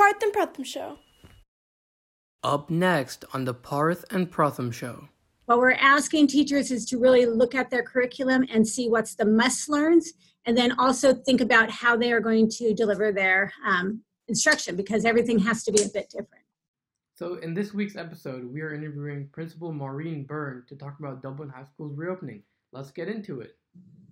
Parth 0.00 0.22
and 0.22 0.32
Pratham 0.32 0.64
Show. 0.64 0.96
Up 2.42 2.70
next 2.70 3.26
on 3.34 3.44
the 3.44 3.52
Parth 3.52 4.06
and 4.10 4.30
Pratham 4.30 4.72
Show. 4.72 5.10
What 5.44 5.58
we're 5.58 5.72
asking 5.72 6.28
teachers 6.28 6.70
is 6.70 6.86
to 6.86 6.96
really 6.96 7.26
look 7.26 7.54
at 7.54 7.68
their 7.68 7.82
curriculum 7.82 8.46
and 8.50 8.66
see 8.66 8.88
what's 8.88 9.14
the 9.14 9.26
must 9.26 9.68
learns, 9.68 10.14
and 10.46 10.56
then 10.56 10.72
also 10.78 11.12
think 11.12 11.42
about 11.42 11.70
how 11.70 11.98
they 11.98 12.12
are 12.12 12.20
going 12.20 12.48
to 12.48 12.72
deliver 12.72 13.12
their 13.12 13.52
um, 13.66 14.00
instruction 14.26 14.74
because 14.74 15.04
everything 15.04 15.38
has 15.38 15.64
to 15.64 15.70
be 15.70 15.82
a 15.82 15.88
bit 15.88 16.08
different. 16.08 16.44
So, 17.14 17.34
in 17.34 17.52
this 17.52 17.74
week's 17.74 17.96
episode, 17.96 18.50
we 18.50 18.62
are 18.62 18.72
interviewing 18.72 19.28
Principal 19.32 19.70
Maureen 19.70 20.24
Byrne 20.24 20.64
to 20.68 20.76
talk 20.76 20.98
about 20.98 21.22
Dublin 21.22 21.50
High 21.50 21.64
School's 21.64 21.94
reopening. 21.94 22.42
Let's 22.72 22.90
get 22.90 23.08
into 23.08 23.42
it. 23.42 23.58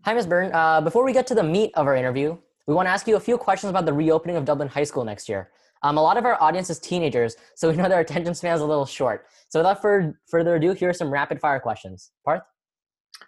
Hi, 0.02 0.12
Ms. 0.12 0.26
Byrne. 0.26 0.52
Uh, 0.52 0.82
before 0.82 1.02
we 1.02 1.14
get 1.14 1.26
to 1.28 1.34
the 1.34 1.42
meat 1.42 1.70
of 1.76 1.86
our 1.86 1.96
interview, 1.96 2.36
we 2.66 2.74
want 2.74 2.84
to 2.84 2.90
ask 2.90 3.08
you 3.08 3.16
a 3.16 3.20
few 3.20 3.38
questions 3.38 3.70
about 3.70 3.86
the 3.86 3.94
reopening 3.94 4.36
of 4.36 4.44
Dublin 4.44 4.68
High 4.68 4.84
School 4.84 5.02
next 5.02 5.30
year. 5.30 5.48
Um, 5.82 5.96
a 5.96 6.02
lot 6.02 6.16
of 6.16 6.24
our 6.24 6.40
audience 6.42 6.70
is 6.70 6.78
teenagers, 6.78 7.36
so 7.54 7.70
we 7.70 7.76
know 7.76 7.88
their 7.88 8.00
attention 8.00 8.34
span 8.34 8.54
is 8.54 8.60
a 8.60 8.66
little 8.66 8.86
short. 8.86 9.26
So 9.48 9.60
without 9.60 9.80
further, 9.80 10.20
further 10.28 10.56
ado, 10.56 10.72
here 10.72 10.90
are 10.90 10.94
some 10.94 11.10
rapid 11.10 11.40
fire 11.40 11.60
questions. 11.60 12.10
Parth? 12.24 12.42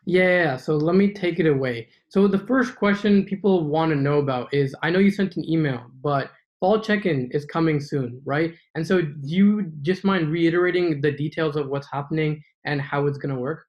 Yeah, 0.06 0.56
so 0.56 0.76
let 0.76 0.96
me 0.96 1.12
take 1.12 1.38
it 1.38 1.46
away. 1.46 1.88
So 2.08 2.26
the 2.26 2.38
first 2.38 2.76
question 2.76 3.24
people 3.24 3.64
want 3.64 3.90
to 3.90 3.96
know 3.96 4.18
about 4.18 4.52
is 4.52 4.74
I 4.82 4.90
know 4.90 4.98
you 4.98 5.10
sent 5.10 5.36
an 5.36 5.48
email, 5.48 5.86
but 6.02 6.30
fall 6.58 6.80
check-in 6.80 7.30
is 7.32 7.44
coming 7.46 7.80
soon, 7.80 8.20
right? 8.24 8.54
And 8.74 8.86
so 8.86 9.00
do 9.00 9.18
you 9.22 9.72
just 9.82 10.04
mind 10.04 10.30
reiterating 10.30 11.00
the 11.00 11.10
details 11.10 11.56
of 11.56 11.68
what's 11.68 11.88
happening 11.90 12.42
and 12.64 12.80
how 12.80 13.06
it's 13.06 13.18
going 13.18 13.34
to 13.34 13.40
work? 13.40 13.64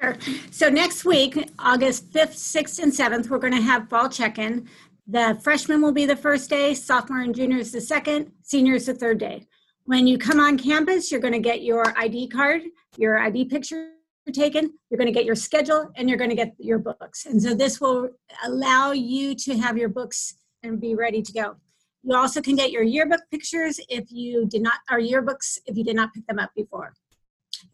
Sure. 0.00 0.16
So 0.50 0.68
next 0.68 1.04
week, 1.04 1.50
August 1.58 2.10
5th, 2.12 2.34
6th, 2.34 2.82
and 2.82 2.92
7th, 2.92 3.28
we're 3.28 3.38
going 3.38 3.54
to 3.54 3.60
have 3.60 3.88
fall 3.88 4.08
check-in. 4.08 4.68
The 5.10 5.36
freshmen 5.42 5.82
will 5.82 5.90
be 5.90 6.06
the 6.06 6.14
first 6.14 6.48
day, 6.48 6.72
sophomore 6.72 7.22
and 7.22 7.34
juniors 7.34 7.72
the 7.72 7.80
second, 7.80 8.30
senior 8.42 8.74
is 8.74 8.86
the 8.86 8.94
third 8.94 9.18
day. 9.18 9.48
When 9.86 10.06
you 10.06 10.18
come 10.18 10.38
on 10.38 10.56
campus, 10.56 11.10
you're 11.10 11.20
going 11.20 11.32
to 11.32 11.40
get 11.40 11.62
your 11.62 11.98
ID 11.98 12.28
card, 12.28 12.62
your 12.96 13.18
ID 13.18 13.46
picture 13.46 13.90
taken, 14.32 14.72
you're 14.88 14.98
going 14.98 15.12
to 15.12 15.12
get 15.12 15.24
your 15.24 15.34
schedule, 15.34 15.90
and 15.96 16.08
you're 16.08 16.16
going 16.16 16.30
to 16.30 16.36
get 16.36 16.54
your 16.58 16.78
books. 16.78 17.26
And 17.26 17.42
so 17.42 17.54
this 17.54 17.80
will 17.80 18.10
allow 18.44 18.92
you 18.92 19.34
to 19.34 19.58
have 19.58 19.76
your 19.76 19.88
books 19.88 20.34
and 20.62 20.80
be 20.80 20.94
ready 20.94 21.22
to 21.22 21.32
go. 21.32 21.56
You 22.04 22.16
also 22.16 22.40
can 22.40 22.54
get 22.54 22.70
your 22.70 22.84
yearbook 22.84 23.22
pictures 23.32 23.80
if 23.88 24.12
you 24.12 24.46
did 24.46 24.62
not, 24.62 24.78
or 24.92 25.00
yearbooks 25.00 25.58
if 25.66 25.76
you 25.76 25.82
did 25.82 25.96
not 25.96 26.14
pick 26.14 26.24
them 26.28 26.38
up 26.38 26.52
before. 26.54 26.94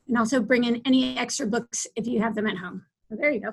And 0.09 0.17
also 0.17 0.41
bring 0.41 0.64
in 0.64 0.81
any 0.87 1.19
extra 1.19 1.47
books 1.47 1.87
if 1.97 2.07
you 2.07 2.23
have 2.23 2.34
them 2.34 2.47
at 2.47 2.57
home. 2.57 2.87
So 3.11 3.17
there 3.20 3.31
you 3.31 3.41
go. 3.41 3.53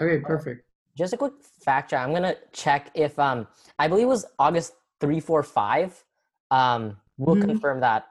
Okay, 0.00 0.18
perfect 0.18 0.65
just 0.96 1.12
a 1.12 1.16
quick 1.16 1.34
fact 1.64 1.90
check. 1.90 2.00
I'm 2.00 2.12
gonna 2.12 2.36
check 2.52 2.90
if 2.94 3.18
um 3.18 3.46
I 3.78 3.88
believe 3.88 4.04
it 4.04 4.08
was 4.08 4.24
August 4.38 4.74
three 5.00 5.20
four 5.20 5.42
five. 5.42 6.02
Um, 6.50 6.96
we'll 7.18 7.36
mm-hmm. 7.36 7.48
confirm 7.48 7.80
that. 7.80 8.06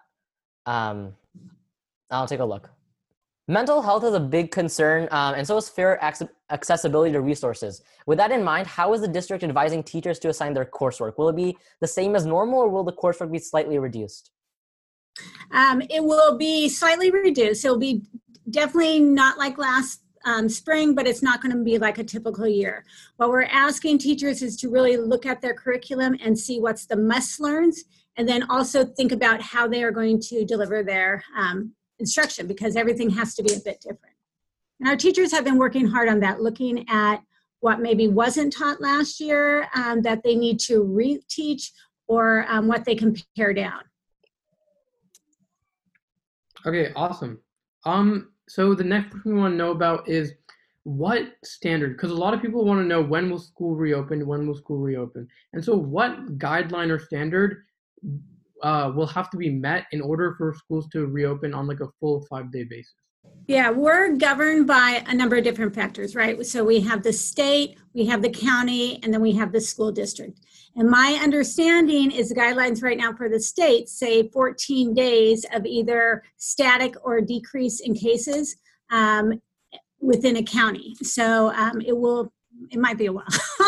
Um, 0.66 1.16
I'll 2.12 2.28
take 2.28 2.40
a 2.40 2.46
look. 2.46 2.70
Mental 3.48 3.82
health 3.82 4.04
is 4.04 4.14
a 4.16 4.20
big 4.20 4.50
concern, 4.50 5.08
um, 5.12 5.36
and 5.36 5.46
so 5.46 5.56
is 5.58 5.70
fair 5.70 6.00
ac- 6.02 6.28
accessibility 6.50 7.12
to 7.12 7.22
resources. 7.22 7.84
With 8.08 8.18
that 8.18 8.32
in 8.32 8.44
mind, 8.44 8.66
how 8.66 8.94
is 8.94 9.02
the 9.02 9.08
district 9.08 9.44
advising 9.44 9.84
teachers 9.84 10.18
to 10.20 10.30
assign 10.30 10.56
their 10.56 10.66
coursework? 10.66 11.20
Will 11.20 11.30
it 11.30 11.36
be 11.36 11.56
the 11.80 11.88
same 11.88 12.16
as 12.16 12.26
normal, 12.26 12.60
or 12.60 12.70
will 12.70 12.84
the 12.84 12.94
coursework 12.94 13.32
be 13.32 13.38
slightly 13.38 13.78
reduced? 13.78 14.32
Um, 15.54 15.82
it 15.92 16.04
will 16.04 16.38
be 16.38 16.68
slightly 16.70 17.12
reduced. 17.12 17.64
It'll 17.64 17.78
be 17.78 18.02
definitely 18.50 19.00
not 19.00 19.38
like 19.38 19.60
last 19.60 20.02
um, 20.26 20.50
spring, 20.50 20.96
but 20.96 21.08
it's 21.08 21.22
not 21.22 21.42
going 21.42 21.56
to 21.56 21.64
be 21.64 21.78
like 21.78 21.98
a 21.98 22.04
typical 22.04 22.48
year. 22.48 22.84
What 23.18 23.30
we're 23.30 23.44
asking 23.44 24.00
teachers 24.00 24.42
is 24.42 24.58
to 24.58 24.70
really 24.70 24.98
look 24.98 25.26
at 25.26 25.42
their 25.42 25.54
curriculum 25.54 26.18
and 26.22 26.38
see 26.38 26.60
what's 26.60 26.86
the 26.86 26.98
must 26.98 27.40
learns, 27.40 27.84
and 28.18 28.28
then 28.28 28.44
also 28.50 28.84
think 28.84 29.12
about 29.12 29.42
how 29.42 29.68
they 29.68 29.84
are 29.84 29.92
going 29.92 30.20
to 30.22 30.44
deliver 30.46 30.84
their 30.84 31.24
um, 31.38 31.74
instruction 32.00 32.48
because 32.48 32.76
everything 32.76 33.10
has 33.12 33.36
to 33.36 33.44
be 33.44 33.54
a 33.54 33.60
bit 33.60 33.80
different. 33.82 34.16
And 34.80 34.90
our 34.90 34.98
teachers 34.98 35.32
have 35.32 35.46
been 35.46 35.58
working 35.58 35.88
hard 35.88 36.10
on 36.10 36.20
that, 36.22 36.42
looking 36.42 36.86
at 36.90 37.22
what 37.62 37.80
maybe 37.80 38.08
wasn't 38.08 38.54
taught 38.54 38.82
last 38.82 39.20
year 39.20 39.68
um, 39.76 40.02
that 40.02 40.24
they 40.24 40.36
need 40.36 40.60
to 40.60 40.84
reteach 40.84 41.72
or 42.08 42.46
um, 42.50 42.68
what 42.68 42.86
they 42.86 42.96
can 42.96 43.16
pare 43.38 43.54
down. 43.54 43.80
Okay, 46.66 46.92
awesome. 46.96 47.40
Um, 47.86 48.32
so 48.48 48.74
the 48.74 48.84
next 48.84 49.12
thing 49.12 49.22
we 49.26 49.34
want 49.34 49.54
to 49.54 49.58
know 49.58 49.72
about 49.72 50.08
is 50.08 50.34
what 50.84 51.24
standard 51.44 51.98
because 51.98 52.12
a 52.12 52.16
lot 52.16 52.34
of 52.34 52.42
people 52.42 52.64
want 52.64 52.80
to 52.80 52.86
know 52.86 53.02
when 53.02 53.30
will 53.30 53.40
school 53.40 53.76
reopen 53.76 54.26
when 54.26 54.48
will 54.48 54.56
school 54.56 54.78
reopen. 54.78 55.28
And 55.54 55.64
so 55.64 55.76
what 55.76 56.38
guideline 56.38 56.92
or 56.92 57.00
standard 57.00 57.64
uh, 58.62 58.92
will 58.96 59.08
have 59.08 59.32
to 59.32 59.38
be 59.38 59.50
met 59.50 59.86
in 59.92 60.02
order 60.02 60.36
for 60.38 60.54
schools 60.54 60.88
to 60.90 61.08
reopen 61.08 61.56
on 61.56 61.68
like 61.68 61.80
a 61.80 61.88
full 62.00 62.22
five 62.30 62.52
day 62.52 62.66
basis? 62.66 62.94
Yeah 63.48 63.72
we're 63.72 64.16
governed 64.16 64.68
by 64.68 65.04
a 65.08 65.14
number 65.16 65.38
of 65.38 65.44
different 65.44 65.74
factors 65.74 66.16
right? 66.16 66.46
So 66.46 66.64
we 66.64 66.82
have 66.82 67.02
the 67.02 67.14
state 67.14 67.80
we 67.96 68.06
have 68.06 68.22
the 68.22 68.30
county 68.30 69.00
and 69.02 69.12
then 69.12 69.22
we 69.22 69.32
have 69.32 69.52
the 69.52 69.62
school 69.62 69.92
district 69.92 70.40
and 70.78 70.90
my 70.90 71.18
understanding 71.24 72.12
is 72.12 72.30
the 72.30 72.36
guidelines 72.36 72.84
right 72.84 72.98
now 72.98 73.14
for 73.14 73.30
the 73.30 73.40
state 73.40 73.88
say 73.88 74.28
14 74.30 74.94
days 74.94 75.46
of 75.54 75.66
either 75.66 76.24
static 76.38 76.96
or 77.02 77.22
decrease 77.22 77.80
in 77.80 77.94
cases 77.94 78.58
um, 78.92 79.42
within 80.02 80.36
a 80.36 80.44
county. 80.44 80.96
So 81.02 81.54
um, 81.54 81.80
it 81.82 81.98
will, 81.98 82.34
it 82.72 82.80
might 82.80 82.98
be 82.98 83.06
a 83.06 83.14
while. 83.14 83.26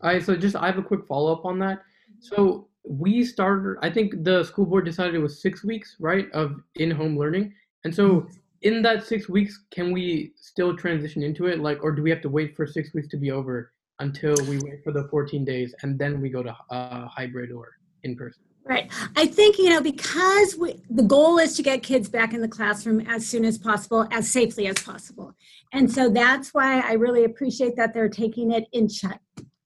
All 0.00 0.10
right, 0.10 0.22
so 0.22 0.34
just 0.34 0.56
I 0.56 0.66
have 0.66 0.78
a 0.78 0.82
quick 0.82 1.06
follow 1.06 1.32
up 1.32 1.44
on 1.44 1.58
that. 1.58 1.80
So 2.20 2.68
we 2.84 3.22
started, 3.22 3.76
I 3.82 3.90
think 3.90 4.24
the 4.24 4.44
school 4.44 4.64
board 4.64 4.86
decided 4.86 5.14
it 5.14 5.18
was 5.18 5.42
six 5.42 5.62
weeks, 5.62 5.96
right, 6.00 6.30
of 6.32 6.62
in 6.76 6.90
home 6.90 7.18
learning. 7.18 7.52
And 7.84 7.94
so 7.94 8.26
in 8.62 8.80
that 8.82 9.04
six 9.04 9.28
weeks, 9.28 9.64
can 9.70 9.92
we 9.92 10.32
still 10.36 10.74
transition 10.74 11.22
into 11.22 11.46
it? 11.46 11.60
Like, 11.60 11.82
or 11.82 11.92
do 11.92 12.02
we 12.02 12.10
have 12.10 12.22
to 12.22 12.30
wait 12.30 12.56
for 12.56 12.66
six 12.66 12.94
weeks 12.94 13.08
to 13.08 13.18
be 13.18 13.30
over 13.30 13.72
until 14.00 14.34
we 14.46 14.58
wait 14.58 14.82
for 14.84 14.92
the 14.92 15.08
14 15.08 15.44
days 15.44 15.74
and 15.82 15.98
then 15.98 16.20
we 16.20 16.28
go 16.28 16.42
to 16.42 16.56
uh, 16.70 17.06
hybrid 17.06 17.50
or 17.50 17.72
in 18.04 18.16
person. 18.16 18.42
Right. 18.64 18.90
I 19.16 19.26
think, 19.26 19.56
you 19.56 19.70
know, 19.70 19.80
because 19.80 20.54
we, 20.56 20.82
the 20.90 21.02
goal 21.02 21.38
is 21.38 21.56
to 21.56 21.62
get 21.62 21.82
kids 21.82 22.08
back 22.08 22.34
in 22.34 22.42
the 22.42 22.48
classroom 22.48 23.00
as 23.08 23.26
soon 23.26 23.46
as 23.46 23.56
possible, 23.56 24.06
as 24.10 24.30
safely 24.30 24.66
as 24.66 24.78
possible. 24.78 25.34
And 25.72 25.90
so 25.90 26.10
that's 26.10 26.52
why 26.52 26.80
I 26.80 26.92
really 26.92 27.24
appreciate 27.24 27.76
that 27.76 27.94
they're 27.94 28.10
taking 28.10 28.52
it 28.52 28.64
in 28.72 28.88
ch- 28.88 29.06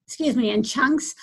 excuse 0.07 0.37
me, 0.37 0.51
in 0.51 0.63
chunks. 0.63 1.15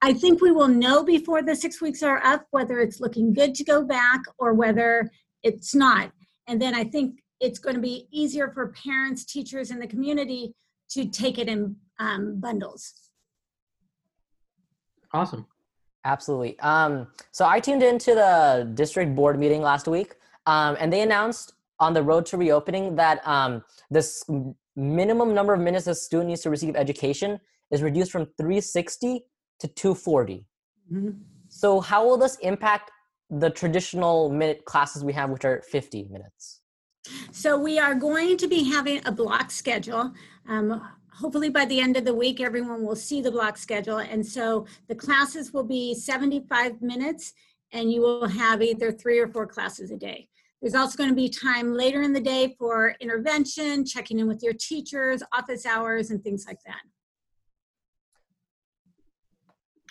I 0.00 0.12
think 0.12 0.42
we 0.42 0.52
will 0.52 0.68
know 0.68 1.02
before 1.02 1.42
the 1.42 1.56
six 1.56 1.80
weeks 1.80 2.04
are 2.04 2.24
up 2.24 2.46
whether 2.50 2.78
it's 2.78 3.00
looking 3.00 3.32
good 3.32 3.54
to 3.56 3.64
go 3.64 3.82
back 3.82 4.20
or 4.38 4.54
whether 4.54 5.10
it's 5.42 5.74
not. 5.74 6.12
And 6.46 6.62
then 6.62 6.74
I 6.74 6.84
think 6.84 7.18
it's 7.40 7.58
going 7.58 7.74
to 7.74 7.82
be 7.82 8.06
easier 8.12 8.52
for 8.52 8.72
parents, 8.84 9.24
teachers, 9.24 9.70
and 9.70 9.82
the 9.82 9.86
community 9.88 10.54
to 10.90 11.06
take 11.06 11.38
it 11.38 11.48
in 11.48 11.76
um, 11.98 12.40
bundles. 12.40 12.94
Awesome. 15.12 15.46
Absolutely. 16.04 16.58
Um, 16.60 17.06
so 17.30 17.46
I 17.46 17.60
tuned 17.60 17.82
into 17.82 18.14
the 18.14 18.70
district 18.74 19.14
board 19.14 19.38
meeting 19.38 19.62
last 19.62 19.88
week, 19.88 20.16
um, 20.46 20.76
and 20.78 20.92
they 20.92 21.00
announced 21.00 21.54
on 21.80 21.94
the 21.94 22.02
road 22.02 22.26
to 22.26 22.36
reopening 22.36 22.96
that 22.96 23.26
um, 23.26 23.62
this 23.90 24.24
minimum 24.76 25.34
number 25.34 25.54
of 25.54 25.60
minutes 25.60 25.86
a 25.86 25.94
student 25.94 26.28
needs 26.28 26.42
to 26.42 26.50
receive 26.50 26.76
education 26.76 27.40
is 27.70 27.82
reduced 27.82 28.12
from 28.12 28.26
360 28.38 29.24
to 29.60 29.68
240. 29.68 30.46
Mm-hmm. 30.92 31.10
So 31.48 31.80
how 31.80 32.06
will 32.06 32.18
this 32.18 32.36
impact 32.36 32.90
the 33.30 33.50
traditional 33.50 34.28
minute 34.30 34.64
classes 34.64 35.02
we 35.02 35.12
have, 35.14 35.30
which 35.30 35.44
are 35.44 35.62
50 35.62 36.08
minutes? 36.10 36.60
So 37.32 37.58
we 37.58 37.78
are 37.78 37.94
going 37.94 38.36
to 38.38 38.48
be 38.48 38.64
having 38.64 39.00
a 39.06 39.12
block 39.12 39.50
schedule. 39.50 40.12
Um, 40.48 40.82
hopefully 41.14 41.48
by 41.48 41.64
the 41.64 41.80
end 41.80 41.96
of 41.96 42.04
the 42.04 42.14
week, 42.14 42.40
everyone 42.40 42.84
will 42.84 42.96
see 42.96 43.20
the 43.20 43.30
block 43.30 43.56
schedule. 43.56 43.98
And 43.98 44.24
so 44.24 44.66
the 44.88 44.94
classes 44.94 45.52
will 45.52 45.64
be 45.64 45.94
75 45.94 46.82
minutes 46.82 47.32
and 47.72 47.92
you 47.92 48.00
will 48.00 48.26
have 48.26 48.62
either 48.62 48.92
three 48.92 49.18
or 49.18 49.28
four 49.28 49.46
classes 49.46 49.90
a 49.90 49.96
day. 49.96 50.28
There's 50.60 50.74
also 50.74 50.96
going 50.96 51.10
to 51.10 51.14
be 51.14 51.28
time 51.28 51.74
later 51.74 52.02
in 52.02 52.12
the 52.12 52.20
day 52.20 52.54
for 52.58 52.94
intervention, 53.00 53.84
checking 53.84 54.18
in 54.18 54.26
with 54.26 54.42
your 54.42 54.54
teachers, 54.54 55.22
office 55.32 55.66
hours, 55.66 56.10
and 56.10 56.22
things 56.22 56.46
like 56.46 56.58
that. 56.64 56.80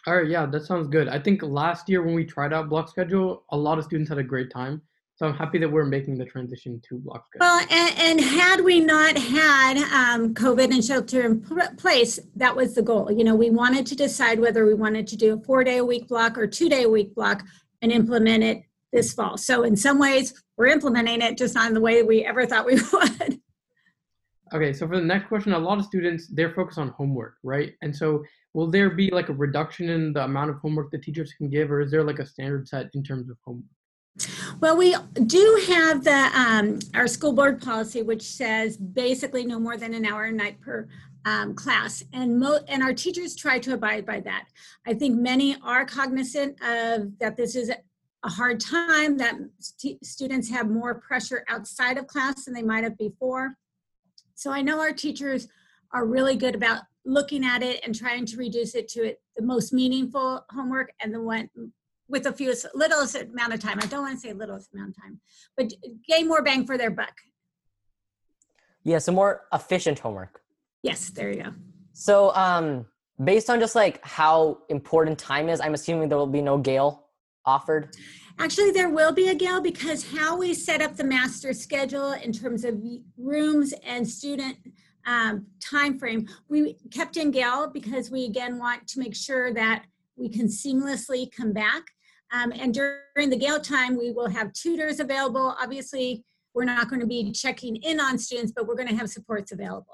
All 0.07 0.17
right, 0.17 0.27
yeah, 0.27 0.45
that 0.47 0.65
sounds 0.65 0.87
good. 0.87 1.07
I 1.07 1.19
think 1.19 1.43
last 1.43 1.87
year 1.87 2.03
when 2.03 2.15
we 2.15 2.25
tried 2.25 2.53
out 2.53 2.69
block 2.69 2.89
schedule, 2.89 3.45
a 3.51 3.57
lot 3.57 3.77
of 3.77 3.85
students 3.85 4.09
had 4.09 4.17
a 4.17 4.23
great 4.23 4.49
time. 4.51 4.81
So 5.23 5.29
I'm 5.29 5.35
happy 5.35 5.57
that 5.59 5.71
we're 5.71 5.85
making 5.85 6.17
the 6.17 6.25
transition 6.25 6.81
to 6.89 6.97
block. 6.97 7.27
Well, 7.39 7.65
and, 7.71 7.97
and 7.97 8.19
had 8.19 8.59
we 8.59 8.81
not 8.81 9.17
had 9.17 9.77
um, 9.77 10.33
COVID 10.33 10.65
and 10.73 10.83
shelter 10.83 11.21
in 11.21 11.39
place, 11.77 12.19
that 12.35 12.53
was 12.53 12.75
the 12.75 12.81
goal. 12.81 13.09
You 13.09 13.23
know, 13.23 13.33
we 13.33 13.49
wanted 13.49 13.85
to 13.85 13.95
decide 13.95 14.37
whether 14.37 14.65
we 14.65 14.73
wanted 14.73 15.07
to 15.07 15.15
do 15.15 15.35
a 15.35 15.39
four 15.39 15.63
day 15.63 15.77
a 15.77 15.85
week 15.85 16.09
block 16.09 16.37
or 16.37 16.45
two 16.45 16.67
day 16.67 16.83
a 16.83 16.89
week 16.89 17.15
block 17.15 17.41
and 17.81 17.89
implement 17.89 18.43
it 18.43 18.63
this 18.91 19.13
fall. 19.13 19.37
So 19.37 19.63
in 19.63 19.77
some 19.77 19.97
ways, 19.97 20.33
we're 20.57 20.67
implementing 20.67 21.21
it 21.21 21.37
just 21.37 21.55
not 21.55 21.69
in 21.69 21.73
the 21.73 21.79
way 21.79 22.03
we 22.03 22.25
ever 22.25 22.45
thought 22.45 22.65
we 22.65 22.75
would. 22.91 23.39
Okay, 24.53 24.73
so 24.73 24.85
for 24.89 24.97
the 24.97 25.05
next 25.05 25.29
question, 25.29 25.53
a 25.53 25.57
lot 25.57 25.79
of 25.79 25.85
students 25.85 26.27
they're 26.27 26.53
focused 26.53 26.79
on 26.79 26.89
homework, 26.89 27.35
right? 27.43 27.75
And 27.81 27.95
so 27.95 28.25
will 28.53 28.69
there 28.69 28.89
be 28.89 29.09
like 29.09 29.29
a 29.29 29.33
reduction 29.33 29.87
in 29.87 30.11
the 30.11 30.25
amount 30.25 30.49
of 30.49 30.57
homework 30.57 30.91
the 30.91 30.97
teachers 30.97 31.31
can 31.37 31.49
give, 31.49 31.71
or 31.71 31.79
is 31.79 31.91
there 31.91 32.03
like 32.03 32.19
a 32.19 32.25
standard 32.25 32.67
set 32.67 32.89
in 32.93 33.03
terms 33.03 33.29
of 33.29 33.37
homework? 33.45 33.63
Well, 34.60 34.77
we 34.77 34.95
do 35.25 35.63
have 35.68 36.04
the 36.04 36.30
um, 36.36 36.80
our 36.94 37.07
school 37.07 37.33
board 37.33 37.62
policy, 37.62 38.04
which 38.04 38.21
says 38.21 38.77
basically 38.77 39.45
no 39.45 39.60
more 39.60 39.75
than 39.75 39.94
an 39.94 40.06
hour 40.06 40.25
a 40.25 40.31
night 40.31 40.62
per 40.62 40.88
um, 41.25 41.56
class, 41.56 42.04
and 42.13 42.39
mo- 42.39 42.60
and 42.68 42.83
our 42.83 42.94
teachers 42.94 43.36
try 43.36 43.57
to 43.60 43.74
abide 43.74 44.06
by 44.06 44.19
that. 44.21 44.45
I 44.86 44.94
think 44.94 45.19
many 45.19 45.57
are 45.63 45.86
cognizant 45.86 46.62
of 46.63 47.18
that. 47.19 47.38
This 47.38 47.56
is 47.56 47.71
a 47.71 48.30
hard 48.30 48.60
time 48.60 49.18
that 49.18 49.36
st- 49.60 50.06
students 50.06 50.50
have 50.50 50.69
more 50.69 50.95
pressure 50.95 51.44
outside 51.50 51.98
of 51.98 52.07
class 52.07 52.45
than 52.45 52.54
they 52.54 52.62
might 52.62 52.83
have 52.83 52.98
before. 52.98 53.57
So 54.36 54.51
I 54.51 54.62
know 54.62 54.80
our 54.80 54.94
teachers 54.94 55.48
are 55.92 56.06
really 56.06 56.36
good 56.36 56.56
about 56.56 56.83
looking 57.06 57.44
at 57.44 57.63
it 57.63 57.81
and 57.83 57.94
trying 57.94 58.25
to 58.27 58.38
reduce 58.38 58.75
it 58.75 58.88
to 58.89 59.04
it, 59.04 59.21
the 59.36 59.44
most 59.44 59.74
meaningful 59.74 60.45
homework 60.50 60.92
and 61.01 61.13
the 61.13 61.21
one 61.21 61.50
with 62.13 62.24
the 62.24 62.31
fewest 62.31 62.68
littlest 62.74 63.15
amount 63.15 63.54
of 63.54 63.60
time. 63.60 63.80
I 63.81 63.88
don't 63.88 64.04
want 64.04 64.21
to 64.21 64.27
say 64.27 64.31
littlest 64.31 64.71
amount 64.74 64.89
of 64.92 65.01
time, 65.01 65.19
but 65.57 65.74
gain 66.07 66.27
more 66.30 66.44
bang 66.44 66.65
for 66.65 66.77
their 66.77 66.92
buck. 66.92 67.15
Yeah, 68.83 69.00
so 69.00 69.12
more 69.12 69.42
efficient 69.51 70.00
homework. 70.00 70.42
Yes, 70.83 71.10
there 71.10 71.31
you 71.31 71.44
go. 71.44 71.50
So, 71.94 72.33
um, 72.36 72.86
based 73.24 73.50
on 73.50 73.60
just 73.60 73.75
like 73.75 74.04
how 74.06 74.60
important 74.69 75.18
time 75.18 75.50
is, 75.50 75.60
I'm 75.60 75.74
assuming 75.74 76.07
there 76.07 76.18
will 76.18 76.27
be 76.27 76.42
no 76.42 76.57
Gael 76.57 77.07
offered. 77.45 77.95
Actually, 78.38 78.71
there 78.71 78.89
will 78.89 79.12
be 79.12 79.30
a 79.30 79.36
Gael 79.36 79.62
because 79.62 80.12
how 80.12 80.38
we 80.38 80.54
set 80.54 80.81
up 80.81 80.95
the 80.95 81.04
master 81.04 81.51
schedule 81.54 82.13
in 82.13 82.31
terms 82.31 82.63
of 82.63 82.80
rooms 83.18 83.74
and 83.83 84.07
student 84.07 84.57
um, 85.06 85.48
time 85.60 85.98
frame, 85.98 86.27
we 86.48 86.77
kept 86.92 87.18
in 87.18 87.31
Gael 87.31 87.69
because 87.69 88.12
we 88.12 88.25
again 88.25 88.60
want 88.60 88.88
to 88.89 89.00
make 89.00 89.15
sure 89.15 89.54
that 89.54 89.86
we 90.15 90.30
can 90.30 90.48
seamlessly 90.48 91.31
come 91.36 91.54
back. 91.54 91.83
Um, 92.33 92.51
and 92.51 92.74
during 92.74 93.30
the 93.30 93.38
Gael 93.38 93.59
time, 93.62 93.95
we 93.95 94.12
will 94.12 94.27
have 94.27 94.51
tutors 94.53 95.00
available. 95.00 95.56
Obviously, 95.62 96.25
we're 96.56 96.65
not 96.65 96.89
going 96.89 97.00
to 97.00 97.07
be 97.07 97.31
checking 97.31 97.75
in 97.77 98.00
on 98.00 98.18
students, 98.18 98.51
but 98.56 98.68
we're 98.68 98.75
going 98.75 98.88
to 98.88 98.95
have 98.95 99.09
supports 99.09 99.51
available. 99.51 99.94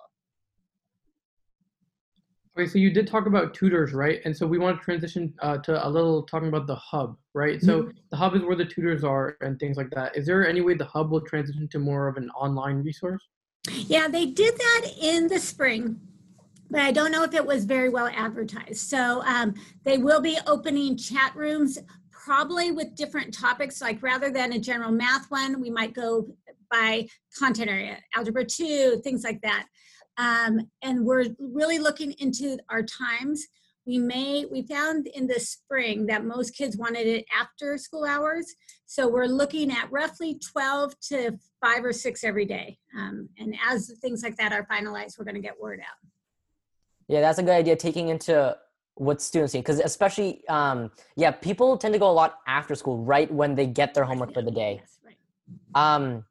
Okay, 2.57 2.67
so 2.67 2.77
you 2.77 2.91
did 2.91 3.07
talk 3.07 3.25
about 3.25 3.53
tutors, 3.53 3.93
right? 3.93 4.21
And 4.25 4.35
so 4.35 4.47
we 4.47 4.57
want 4.57 4.79
to 4.79 4.83
transition 4.83 5.33
uh, 5.41 5.57
to 5.59 5.85
a 5.85 5.87
little 5.87 6.23
talking 6.23 6.47
about 6.47 6.65
the 6.65 6.75
hub, 6.75 7.17
right? 7.33 7.61
So 7.61 7.83
Mhm. 7.83 7.93
the 8.09 8.17
hub 8.17 8.35
is 8.35 8.41
where 8.41 8.55
the 8.55 8.65
tutors 8.65 9.03
are 9.03 9.37
and 9.41 9.59
things 9.59 9.77
like 9.77 9.89
that. 9.91 10.15
Is 10.15 10.25
there 10.25 10.47
any 10.47 10.61
way 10.61 10.73
the 10.73 10.85
hub 10.85 11.11
will 11.11 11.21
transition 11.21 11.67
to 11.69 11.79
more 11.79 12.07
of 12.07 12.17
an 12.17 12.29
online 12.31 12.83
resource? 12.83 13.27
Yeah, 13.69 14.07
they 14.07 14.25
did 14.25 14.55
that 14.57 14.91
in 15.01 15.27
the 15.27 15.39
spring, 15.39 16.01
but 16.69 16.81
I 16.81 16.91
don't 16.91 17.11
know 17.11 17.23
if 17.23 17.33
it 17.33 17.45
was 17.45 17.63
very 17.65 17.87
well 17.89 18.09
advertised. 18.13 18.81
So 18.89 19.21
um, 19.23 19.53
they 19.85 19.97
will 19.97 20.19
be 20.19 20.37
opening 20.45 20.97
chat 20.97 21.33
rooms, 21.35 21.77
probably 22.29 22.69
with 22.69 22.93
different 22.93 23.33
topics. 23.33 23.81
Like 23.81 24.03
rather 24.03 24.29
than 24.29 24.53
a 24.53 24.59
general 24.59 24.91
math 24.91 25.31
one, 25.31 25.59
we 25.59 25.71
might 25.71 25.95
go 25.95 26.27
by 26.69 27.07
content 27.35 27.71
area, 27.71 27.97
algebra 28.15 28.45
two, 28.45 29.01
things 29.03 29.23
like 29.23 29.41
that. 29.41 29.65
Um, 30.19 30.69
and 30.83 31.03
we're 31.03 31.25
really 31.39 31.79
looking 31.79 32.11
into 32.19 32.59
our 32.69 32.83
times. 32.83 33.47
We 33.87 33.97
may, 33.97 34.45
we 34.45 34.61
found 34.61 35.07
in 35.07 35.25
the 35.25 35.39
spring 35.39 36.05
that 36.05 36.23
most 36.23 36.55
kids 36.55 36.77
wanted 36.77 37.07
it 37.07 37.25
after 37.35 37.79
school 37.79 38.05
hours. 38.05 38.45
So 38.85 39.07
we're 39.07 39.25
looking 39.25 39.71
at 39.71 39.91
roughly 39.91 40.39
12 40.51 40.99
to 41.09 41.31
five 41.59 41.83
or 41.83 41.93
six 41.93 42.23
every 42.23 42.45
day. 42.45 42.77
Um, 42.95 43.29
and 43.39 43.55
as 43.67 43.91
things 44.03 44.21
like 44.21 44.37
that 44.37 44.53
are 44.53 44.67
finalized, 44.71 45.17
we're 45.17 45.25
going 45.25 45.33
to 45.33 45.41
get 45.41 45.59
word 45.59 45.79
out. 45.79 45.97
Yeah, 47.07 47.21
that's 47.21 47.39
a 47.39 47.43
good 47.43 47.55
idea. 47.55 47.75
Taking 47.75 48.09
into 48.09 48.55
what 48.99 49.21
students 49.21 49.53
need, 49.53 49.61
because 49.61 49.79
especially, 49.79 50.47
um, 50.49 50.91
yeah, 51.15 51.31
people 51.31 51.77
tend 51.77 51.93
to 51.93 51.99
go 51.99 52.09
a 52.09 52.17
lot 52.21 52.39
after 52.47 52.75
school, 52.75 52.97
right 52.97 53.31
when 53.31 53.55
they 53.55 53.65
get 53.65 53.93
their 53.93 54.03
homework 54.03 54.33
for 54.33 54.41
the 54.41 54.51
day. 54.51 54.81
Yes, 54.81 54.99
right. 55.05 55.15
Um, 55.73 56.25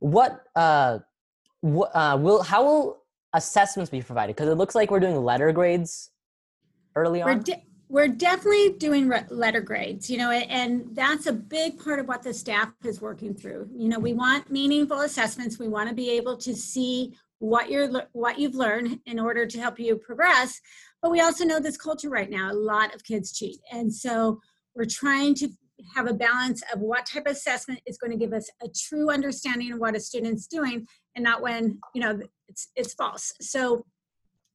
what 0.00 0.44
uh, 0.56 0.98
wh- 1.62 1.94
uh, 1.94 2.18
will 2.20 2.42
how 2.42 2.64
will 2.64 3.02
assessments 3.32 3.90
be 3.90 4.02
provided? 4.02 4.34
Because 4.34 4.48
it 4.48 4.56
looks 4.56 4.74
like 4.74 4.90
we're 4.90 5.00
doing 5.00 5.16
letter 5.22 5.52
grades 5.52 6.10
early 6.96 7.22
We're, 7.22 7.30
on. 7.30 7.42
de- 7.42 7.64
we're 7.88 8.08
definitely 8.08 8.70
doing 8.72 9.08
re- 9.08 9.24
letter 9.30 9.60
grades, 9.60 10.10
you 10.10 10.18
know, 10.18 10.30
and 10.30 10.84
that's 10.92 11.26
a 11.26 11.32
big 11.32 11.78
part 11.78 12.00
of 12.00 12.08
what 12.08 12.22
the 12.22 12.34
staff 12.34 12.72
is 12.84 13.00
working 13.00 13.34
through. 13.34 13.68
You 13.72 13.88
know, 13.88 14.00
we 14.00 14.14
want 14.14 14.50
meaningful 14.50 15.02
assessments. 15.02 15.58
We 15.58 15.68
want 15.68 15.88
to 15.88 15.94
be 15.94 16.10
able 16.10 16.36
to 16.38 16.54
see 16.56 17.14
what 17.38 17.70
you're 17.70 17.88
what 18.12 18.38
you've 18.38 18.54
learned 18.54 19.00
in 19.06 19.18
order 19.20 19.46
to 19.46 19.60
help 19.60 19.78
you 19.78 19.96
progress. 19.96 20.60
But 21.04 21.10
we 21.10 21.20
also 21.20 21.44
know 21.44 21.60
this 21.60 21.76
culture 21.76 22.08
right 22.08 22.30
now, 22.30 22.50
a 22.50 22.54
lot 22.54 22.94
of 22.94 23.04
kids 23.04 23.30
cheat. 23.30 23.58
And 23.70 23.92
so 23.92 24.40
we're 24.74 24.86
trying 24.86 25.34
to 25.34 25.50
have 25.94 26.08
a 26.08 26.14
balance 26.14 26.62
of 26.72 26.80
what 26.80 27.04
type 27.04 27.26
of 27.26 27.32
assessment 27.32 27.80
is 27.84 27.98
going 27.98 28.10
to 28.10 28.16
give 28.16 28.32
us 28.32 28.48
a 28.62 28.68
true 28.74 29.10
understanding 29.10 29.70
of 29.70 29.78
what 29.78 29.94
a 29.94 30.00
student's 30.00 30.46
doing 30.46 30.86
and 31.14 31.22
not 31.22 31.42
when, 31.42 31.78
you 31.94 32.00
know, 32.00 32.18
it's 32.48 32.68
it's 32.74 32.94
false. 32.94 33.34
So 33.42 33.84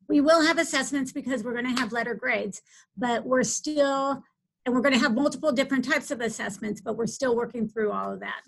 we 0.07 0.21
will 0.21 0.43
have 0.43 0.57
assessments 0.57 1.11
because 1.11 1.43
we're 1.43 1.53
going 1.53 1.71
to 1.75 1.79
have 1.79 1.91
letter 1.91 2.15
grades, 2.15 2.63
but 2.97 3.23
we're 3.23 3.43
still, 3.43 4.23
and 4.65 4.73
we're 4.73 4.81
going 4.81 4.95
to 4.95 4.99
have 4.99 5.13
multiple 5.13 5.51
different 5.51 5.85
types 5.85 6.09
of 6.09 6.19
assessments, 6.19 6.81
but 6.81 6.97
we're 6.97 7.05
still 7.05 7.35
working 7.35 7.69
through 7.69 7.91
all 7.91 8.11
of 8.11 8.21
that. 8.21 8.41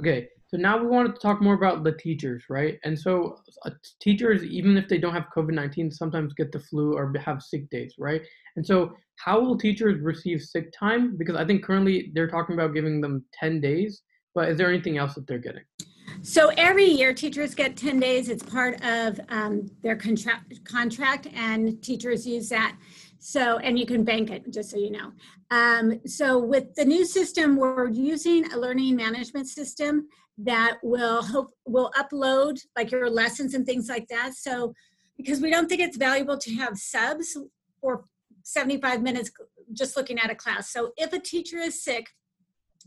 Okay, 0.00 0.28
so 0.50 0.56
now 0.56 0.76
we 0.76 0.86
wanted 0.88 1.14
to 1.14 1.20
talk 1.20 1.40
more 1.40 1.54
about 1.54 1.84
the 1.84 1.92
teachers, 1.92 2.42
right? 2.50 2.76
And 2.82 2.98
so 2.98 3.36
uh, 3.64 3.70
teachers, 4.00 4.42
even 4.42 4.76
if 4.76 4.88
they 4.88 4.98
don't 4.98 5.12
have 5.12 5.26
COVID 5.36 5.54
19, 5.54 5.92
sometimes 5.92 6.34
get 6.34 6.50
the 6.50 6.58
flu 6.58 6.94
or 6.94 7.12
have 7.24 7.40
sick 7.40 7.70
days, 7.70 7.94
right? 7.98 8.20
And 8.56 8.66
so, 8.66 8.96
how 9.16 9.40
will 9.40 9.56
teachers 9.56 10.00
receive 10.00 10.40
sick 10.40 10.72
time? 10.76 11.16
Because 11.16 11.36
I 11.36 11.44
think 11.44 11.62
currently 11.62 12.10
they're 12.14 12.26
talking 12.26 12.54
about 12.54 12.74
giving 12.74 13.00
them 13.00 13.24
10 13.38 13.60
days, 13.60 14.02
but 14.34 14.48
is 14.48 14.58
there 14.58 14.68
anything 14.68 14.96
else 14.98 15.14
that 15.14 15.26
they're 15.28 15.38
getting? 15.38 15.62
So 16.22 16.50
every 16.56 16.86
year, 16.86 17.12
teachers 17.12 17.54
get 17.54 17.76
10 17.76 18.00
days. 18.00 18.28
It's 18.28 18.42
part 18.42 18.82
of 18.84 19.20
um, 19.28 19.70
their 19.82 19.94
contract, 19.94 20.64
contract, 20.64 21.28
and 21.32 21.80
teachers 21.82 22.26
use 22.26 22.48
that. 22.48 22.76
So, 23.18 23.58
and 23.58 23.78
you 23.78 23.86
can 23.86 24.02
bank 24.02 24.30
it, 24.30 24.50
just 24.50 24.70
so 24.70 24.78
you 24.78 24.90
know. 24.90 25.12
Um, 25.50 26.00
so, 26.06 26.38
with 26.38 26.74
the 26.74 26.84
new 26.84 27.04
system, 27.04 27.56
we're 27.56 27.90
using 27.90 28.50
a 28.52 28.58
learning 28.58 28.96
management 28.96 29.46
system 29.46 30.08
that 30.44 30.78
will 30.82 31.22
hope 31.22 31.50
will 31.66 31.90
upload 31.98 32.58
like 32.76 32.90
your 32.90 33.10
lessons 33.10 33.54
and 33.54 33.66
things 33.66 33.88
like 33.88 34.08
that. 34.08 34.34
So, 34.34 34.74
because 35.16 35.40
we 35.40 35.50
don't 35.50 35.68
think 35.68 35.80
it's 35.80 35.96
valuable 35.96 36.38
to 36.38 36.54
have 36.54 36.78
subs 36.78 37.36
for 37.80 38.04
75 38.42 39.02
minutes 39.02 39.30
just 39.72 39.96
looking 39.96 40.18
at 40.18 40.30
a 40.30 40.34
class. 40.34 40.72
So, 40.72 40.92
if 40.96 41.12
a 41.12 41.18
teacher 41.18 41.58
is 41.58 41.82
sick, 41.82 42.06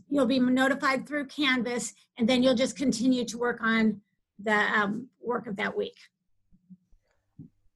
you'll 0.08 0.26
be 0.26 0.40
notified 0.40 1.06
through 1.06 1.26
Canvas, 1.26 1.92
and 2.18 2.28
then 2.28 2.42
you'll 2.42 2.54
just 2.54 2.76
continue 2.76 3.24
to 3.24 3.38
work 3.38 3.60
on 3.62 4.00
the 4.42 4.54
um, 4.54 5.08
work 5.20 5.46
of 5.46 5.56
that 5.56 5.76
week. 5.76 5.96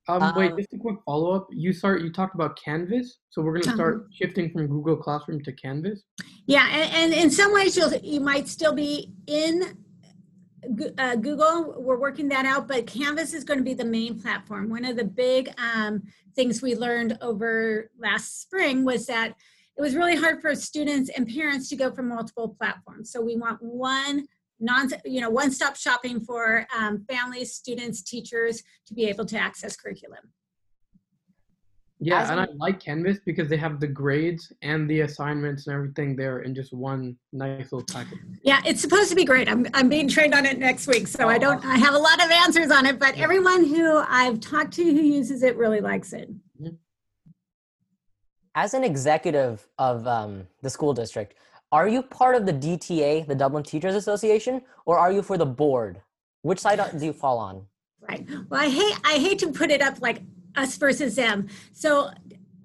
Um, 0.09 0.35
wait, 0.37 0.53
Um, 0.53 0.57
just 0.57 0.73
a 0.73 0.79
quick 0.79 0.97
follow 1.05 1.33
up. 1.33 1.49
You 1.51 1.73
start. 1.73 2.01
You 2.01 2.11
talked 2.11 2.35
about 2.35 2.59
Canvas, 2.59 3.19
so 3.29 3.43
we're 3.43 3.53
going 3.53 3.65
to 3.65 3.75
start 3.75 4.07
shifting 4.11 4.51
from 4.51 4.67
Google 4.67 4.97
Classroom 4.97 5.43
to 5.43 5.53
Canvas. 5.53 6.03
Yeah, 6.47 6.67
and, 6.73 6.95
and 6.95 7.13
in 7.13 7.31
some 7.31 7.53
ways, 7.53 7.77
you'll 7.77 7.95
you 7.97 8.21
might 8.21 8.49
still 8.49 8.75
be 8.75 9.13
in 9.27 9.77
uh, 10.97 11.17
Google. 11.17 11.75
We're 11.79 12.01
working 12.01 12.27
that 12.31 12.47
out, 12.47 12.67
but 12.67 12.87
Canvas 12.87 13.35
is 13.35 13.45
going 13.45 13.59
to 13.59 13.65
be 13.65 13.75
the 13.75 13.85
main 13.85 14.19
platform. 14.19 14.71
One 14.71 14.87
of 14.87 14.97
the 14.97 15.05
big 15.05 15.53
um, 15.59 16.03
things 16.35 16.63
we 16.63 16.75
learned 16.75 17.19
over 17.21 17.91
last 17.99 18.41
spring 18.41 18.85
was 18.85 19.05
that 19.07 19.35
it 19.77 19.83
was 19.83 19.95
really 19.95 20.17
hard 20.17 20.41
for 20.41 20.55
students 20.55 21.11
and 21.11 21.29
parents 21.29 21.69
to 21.69 21.77
go 21.77 21.93
from 21.93 22.09
multiple 22.09 22.57
platforms. 22.59 23.13
So 23.13 23.21
we 23.21 23.37
want 23.37 23.63
one 23.63 24.27
non, 24.61 24.91
you 25.05 25.21
know, 25.21 25.31
one-stop 25.31 25.77
shopping 25.77 26.21
for 26.21 26.67
um, 26.77 27.05
families, 27.09 27.55
students, 27.55 28.03
teachers 28.03 28.63
to 28.87 28.95
be 28.95 29.07
able 29.07 29.25
to 29.27 29.39
access 29.39 29.77
curriculum. 29.77 30.33
Yeah, 32.01 32.23
As 32.23 32.31
and 32.31 32.41
I 32.41 32.47
like 32.57 32.79
Canvas 32.79 33.19
because 33.27 33.49
they 33.49 33.57
have 33.57 33.81
the 33.81 33.87
grades 33.89 34.53
and 34.63 34.89
the 34.89 35.01
assignments 35.01 35.67
and 35.67 35.75
everything 35.75 36.15
there 36.15 36.41
in 36.41 36.55
just 36.55 36.73
one 36.73 37.17
nice 37.33 37.73
little 37.73 37.85
package. 37.93 38.21
Yeah, 38.45 38.61
it's 38.65 38.81
supposed 38.81 39.11
to 39.11 39.17
be 39.17 39.25
great. 39.25 39.49
I'm, 39.49 39.67
I'm 39.75 39.89
being 39.89 40.07
trained 40.07 40.33
on 40.33 40.47
it 40.47 40.59
next 40.59 40.87
week, 40.87 41.09
so 41.09 41.29
I 41.29 41.39
don't 41.39 41.65
I 41.65 41.77
have 41.77 41.95
a 41.95 41.99
lot 41.99 42.25
of 42.25 42.31
answers 42.31 42.71
on 42.71 42.87
it, 42.87 43.01
but 43.01 43.17
everyone 43.19 43.65
who 43.65 44.05
I've 44.09 44.39
talked 44.39 44.75
to 44.75 44.85
who 44.85 44.91
uses 44.91 45.43
it 45.43 45.57
really 45.57 45.81
likes 45.81 46.13
it. 46.13 46.31
As 48.55 48.75
an 48.75 48.85
executive 48.85 49.67
of 49.79 50.07
um, 50.07 50.47
the 50.63 50.71
school 50.71 50.93
district, 50.93 51.35
are 51.73 51.89
you 51.89 52.03
part 52.03 52.35
of 52.35 52.47
the 52.47 52.53
DTA, 52.53 53.27
the 53.27 53.35
Dublin 53.35 53.63
Teachers 53.63 53.95
Association, 53.95 54.63
or 54.87 54.99
are 54.99 55.13
you 55.13 55.23
for 55.23 55.37
the 55.37 55.47
board? 55.47 56.01
Which 56.43 56.61
side 56.61 56.81
do 56.99 57.05
you 57.05 57.13
fall 57.13 57.39
on? 57.39 57.67
Right. 58.09 58.27
Well, 58.49 58.61
I 58.61 58.69
hate 58.69 58.99
I 59.05 59.15
hate 59.15 59.39
to 59.41 59.53
put 59.53 59.71
it 59.71 59.83
up 59.83 60.01
like 60.01 60.23
us 60.57 60.77
versus 60.77 61.17
them. 61.17 61.49
So 61.73 62.11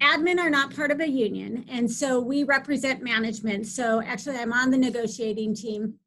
admin 0.00 0.38
are 0.38 0.50
not 0.50 0.74
part 0.74 0.90
of 0.90 1.00
a 1.00 1.08
union, 1.08 1.64
and 1.68 1.90
so 1.90 2.20
we 2.20 2.44
represent 2.44 3.02
management. 3.02 3.66
So 3.66 4.00
actually, 4.00 4.36
I'm 4.36 4.52
on 4.52 4.70
the 4.70 4.78
negotiating 4.78 5.54
team 5.54 5.98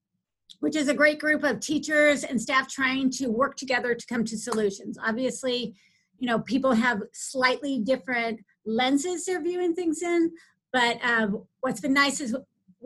which 0.60 0.76
is 0.76 0.88
a 0.88 0.94
great 0.94 1.20
group 1.20 1.44
of 1.44 1.60
teachers 1.60 2.24
and 2.24 2.42
staff 2.42 2.68
trying 2.68 3.10
to 3.12 3.28
work 3.28 3.56
together 3.56 3.94
to 3.94 4.06
come 4.08 4.24
to 4.26 4.38
solutions. 4.38 4.98
Obviously, 5.04 5.76
you 6.20 6.28
know, 6.28 6.40
people 6.40 6.74
have 6.74 7.02
slightly 7.14 7.80
different 7.80 8.40
lenses 8.66 9.26
they're 9.26 9.42
viewing 9.42 9.76
things 9.76 10.02
in, 10.02 10.32
but 10.74 10.98
um, 11.04 11.44
what's 11.62 11.80
been 11.80 11.94
nice 11.94 12.20
is 12.20 12.36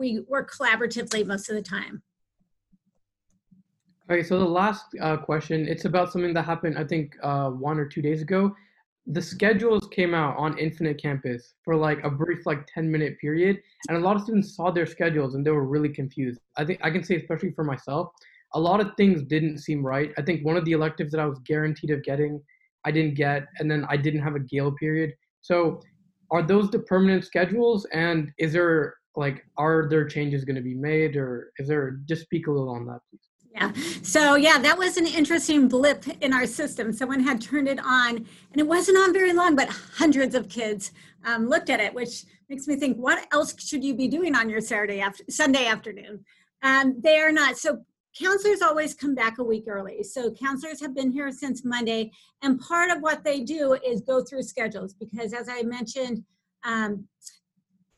we 0.02 0.20
work 0.28 0.52
collaboratively 0.52 1.24
most 1.24 1.48
of 1.48 1.54
the 1.54 1.62
time. 1.62 2.02
Okay, 4.10 4.24
so 4.24 4.38
the 4.38 4.44
last 4.44 4.86
uh, 5.00 5.16
question, 5.16 5.66
it's 5.68 5.84
about 5.84 6.12
something 6.12 6.34
that 6.34 6.44
happened, 6.44 6.76
I 6.76 6.84
think, 6.84 7.14
uh, 7.22 7.50
one 7.50 7.78
or 7.78 7.86
two 7.86 8.02
days 8.02 8.20
ago. 8.20 8.54
The 9.06 9.22
schedules 9.22 9.88
came 9.90 10.12
out 10.12 10.36
on 10.36 10.58
Infinite 10.58 11.00
Campus 11.00 11.54
for 11.64 11.76
like 11.76 12.02
a 12.04 12.10
brief, 12.10 12.44
like 12.44 12.66
10 12.66 12.90
minute 12.90 13.18
period, 13.20 13.60
and 13.88 13.96
a 13.96 14.00
lot 14.00 14.16
of 14.16 14.22
students 14.22 14.56
saw 14.56 14.70
their 14.70 14.86
schedules 14.86 15.34
and 15.34 15.46
they 15.46 15.50
were 15.50 15.66
really 15.66 15.88
confused. 15.88 16.40
I 16.56 16.64
think 16.64 16.80
I 16.82 16.90
can 16.90 17.02
say, 17.02 17.16
especially 17.16 17.52
for 17.52 17.64
myself, 17.64 18.10
a 18.54 18.60
lot 18.60 18.80
of 18.80 18.90
things 18.96 19.22
didn't 19.22 19.58
seem 19.58 19.84
right. 19.84 20.12
I 20.18 20.22
think 20.22 20.44
one 20.44 20.56
of 20.56 20.64
the 20.64 20.72
electives 20.72 21.12
that 21.12 21.20
I 21.20 21.26
was 21.26 21.38
guaranteed 21.46 21.90
of 21.90 22.02
getting, 22.02 22.40
I 22.84 22.90
didn't 22.90 23.14
get, 23.14 23.44
and 23.58 23.70
then 23.70 23.86
I 23.88 23.96
didn't 23.96 24.22
have 24.22 24.34
a 24.34 24.40
Gael 24.40 24.72
period. 24.72 25.14
So, 25.40 25.80
are 26.30 26.42
those 26.42 26.70
the 26.70 26.80
permanent 26.80 27.24
schedules? 27.24 27.86
And 27.92 28.32
is 28.38 28.52
there 28.52 28.94
like, 29.16 29.44
are 29.56 29.88
there 29.88 30.06
changes 30.06 30.44
going 30.44 30.56
to 30.56 30.62
be 30.62 30.74
made, 30.74 31.16
or 31.16 31.52
is 31.58 31.68
there 31.68 32.00
just 32.06 32.22
speak 32.22 32.46
a 32.46 32.50
little 32.50 32.70
on 32.70 32.86
that, 32.86 33.00
please? 33.10 33.20
Yeah. 33.54 33.72
So 34.02 34.36
yeah, 34.36 34.58
that 34.58 34.78
was 34.78 34.96
an 34.96 35.06
interesting 35.06 35.68
blip 35.68 36.06
in 36.22 36.32
our 36.32 36.46
system. 36.46 36.90
Someone 36.92 37.20
had 37.20 37.40
turned 37.40 37.68
it 37.68 37.78
on, 37.84 38.16
and 38.16 38.56
it 38.56 38.66
wasn't 38.66 38.96
on 38.96 39.12
very 39.12 39.34
long, 39.34 39.54
but 39.54 39.68
hundreds 39.68 40.34
of 40.34 40.48
kids 40.48 40.92
um, 41.24 41.48
looked 41.48 41.68
at 41.68 41.78
it, 41.78 41.92
which 41.92 42.24
makes 42.48 42.66
me 42.66 42.76
think, 42.76 42.96
what 42.96 43.26
else 43.32 43.54
should 43.62 43.84
you 43.84 43.94
be 43.94 44.08
doing 44.08 44.34
on 44.34 44.48
your 44.48 44.62
Saturday 44.62 45.00
after 45.00 45.22
Sunday 45.28 45.66
afternoon? 45.66 46.24
Um, 46.62 46.98
they 47.02 47.18
are 47.18 47.32
not. 47.32 47.58
So 47.58 47.84
counselors 48.18 48.62
always 48.62 48.94
come 48.94 49.14
back 49.14 49.38
a 49.38 49.44
week 49.44 49.64
early. 49.68 50.02
So 50.02 50.30
counselors 50.30 50.80
have 50.80 50.94
been 50.94 51.10
here 51.10 51.30
since 51.30 51.62
Monday, 51.62 52.10
and 52.40 52.58
part 52.58 52.90
of 52.90 53.02
what 53.02 53.22
they 53.22 53.40
do 53.40 53.74
is 53.86 54.00
go 54.00 54.22
through 54.22 54.42
schedules 54.44 54.94
because, 54.94 55.34
as 55.34 55.48
I 55.50 55.62
mentioned, 55.62 56.24
um, 56.64 57.06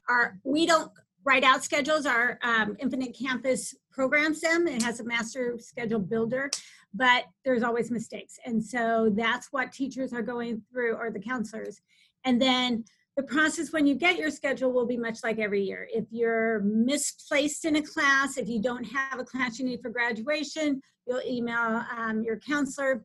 our 0.09 0.39
we 0.45 0.67
don't 0.67 0.91
write 1.25 1.45
out 1.45 1.65
schedules. 1.65 2.07
Our 2.07 2.39
um, 2.43 2.77
Infinite 2.79 3.17
Campus 3.19 3.75
programs 3.91 4.41
them. 4.41 4.67
It 4.69 4.83
has 4.83 5.01
a 5.01 5.05
master 5.05 5.57
schedule 5.59 6.01
builder, 6.01 6.51
but 6.93 7.25
there's 7.45 7.63
always 7.63 7.91
mistakes. 7.91 8.39
And 8.45 8.65
so 8.65 9.13
that's 9.15 9.49
what 9.51 9.73
teachers 9.73 10.13
are 10.13 10.23
going 10.23 10.63
through 10.71 10.95
or 10.97 11.11
the 11.11 11.21
counselors. 11.21 11.81
And 12.25 12.41
then 12.41 12.85
the 13.17 13.23
process 13.23 13.73
when 13.73 13.87
you 13.87 13.95
get 13.95 14.19
your 14.19 14.31
schedule 14.31 14.73
will 14.73 14.87
be 14.87 14.97
much 14.97 15.19
like 15.23 15.39
every 15.39 15.63
year. 15.63 15.89
If 15.93 16.05
you're 16.11 16.61
misplaced 16.61 17.65
in 17.65 17.77
a 17.77 17.83
class, 17.83 18.37
if 18.37 18.49
you 18.49 18.61
don't 18.61 18.85
have 18.85 19.21
a 19.21 19.25
class 19.25 19.59
you 19.59 19.65
need 19.65 19.81
for 19.83 19.91
graduation, 19.91 20.81
you'll 21.07 21.23
email 21.25 21.85
um, 21.97 22.23
your 22.23 22.39
counselor. 22.39 23.05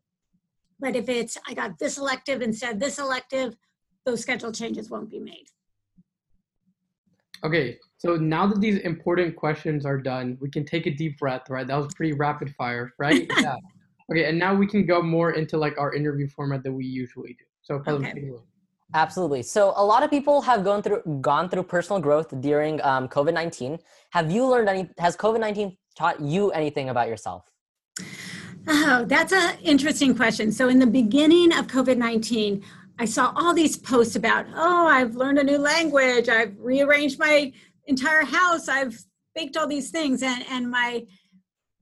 But 0.80 0.96
if 0.96 1.10
it's, 1.10 1.38
I 1.48 1.54
got 1.54 1.78
this 1.78 1.98
elective 1.98 2.42
instead 2.42 2.80
this 2.80 2.98
elective, 2.98 3.56
those 4.06 4.22
schedule 4.22 4.52
changes 4.52 4.90
won't 4.90 5.10
be 5.10 5.20
made. 5.20 5.46
Okay, 7.44 7.78
so 8.00 8.16
now 8.16 8.48
that 8.48 8.62
these 8.62 8.78
important 8.80 9.36
questions 9.36 9.86
are 9.86 9.98
done, 9.98 10.38
we 10.40 10.50
can 10.50 10.64
take 10.66 10.88
a 10.88 10.90
deep 10.90 11.20
breath, 11.20 11.50
right? 11.50 11.68
That 11.68 11.76
was 11.76 11.94
pretty 11.94 12.14
rapid 12.14 12.56
fire, 12.56 12.94
right? 12.98 13.30
yeah. 13.40 13.56
Okay, 14.10 14.24
and 14.24 14.40
now 14.40 14.56
we 14.56 14.68
can 14.68 14.86
go 14.86 15.02
more 15.02 15.32
into 15.32 15.58
like 15.58 15.78
our 15.78 15.94
interview 15.94 16.30
format 16.30 16.64
that 16.64 16.72
we 16.72 16.86
usually 16.86 17.34
do. 17.34 17.46
So, 17.62 17.84
okay. 17.86 18.32
Absolutely. 18.94 19.44
So, 19.44 19.74
a 19.76 19.86
lot 19.86 20.02
of 20.02 20.10
people 20.10 20.42
have 20.42 20.64
gone 20.64 20.82
through 20.82 21.02
gone 21.20 21.50
through 21.50 21.64
personal 21.64 22.02
growth 22.02 22.34
during 22.40 22.82
um, 22.84 23.10
COVID 23.10 23.34
nineteen. 23.34 23.78
Have 24.12 24.32
you 24.32 24.48
learned 24.48 24.70
any? 24.70 24.90
Has 24.98 25.18
COVID 25.18 25.42
nineteen 25.42 25.78
taught 25.96 26.22
you 26.22 26.52
anything 26.52 26.90
about 26.90 27.10
yourself? 27.10 27.44
Oh, 28.66 29.04
that's 29.06 29.34
an 29.34 29.58
interesting 29.62 30.16
question. 30.16 30.54
So, 30.54 30.70
in 30.70 30.80
the 30.80 30.88
beginning 30.88 31.54
of 31.54 31.68
COVID 31.68 31.98
19, 31.98 32.64
I 32.98 33.06
saw 33.06 33.32
all 33.36 33.54
these 33.54 33.78
posts 33.78 34.16
about, 34.16 34.46
oh, 34.54 34.88
I've 34.88 35.16
learned 35.16 35.40
a 35.40 35.44
new 35.44 35.58
language, 35.58 36.28
I've 36.28 36.54
rearranged 36.60 37.18
my 37.18 37.54
entire 37.90 38.24
house, 38.24 38.70
I've 38.70 38.98
baked 39.36 39.58
all 39.58 39.68
these 39.68 39.90
things, 39.90 40.24
and 40.24 40.46
and 40.50 40.70
my 40.70 41.06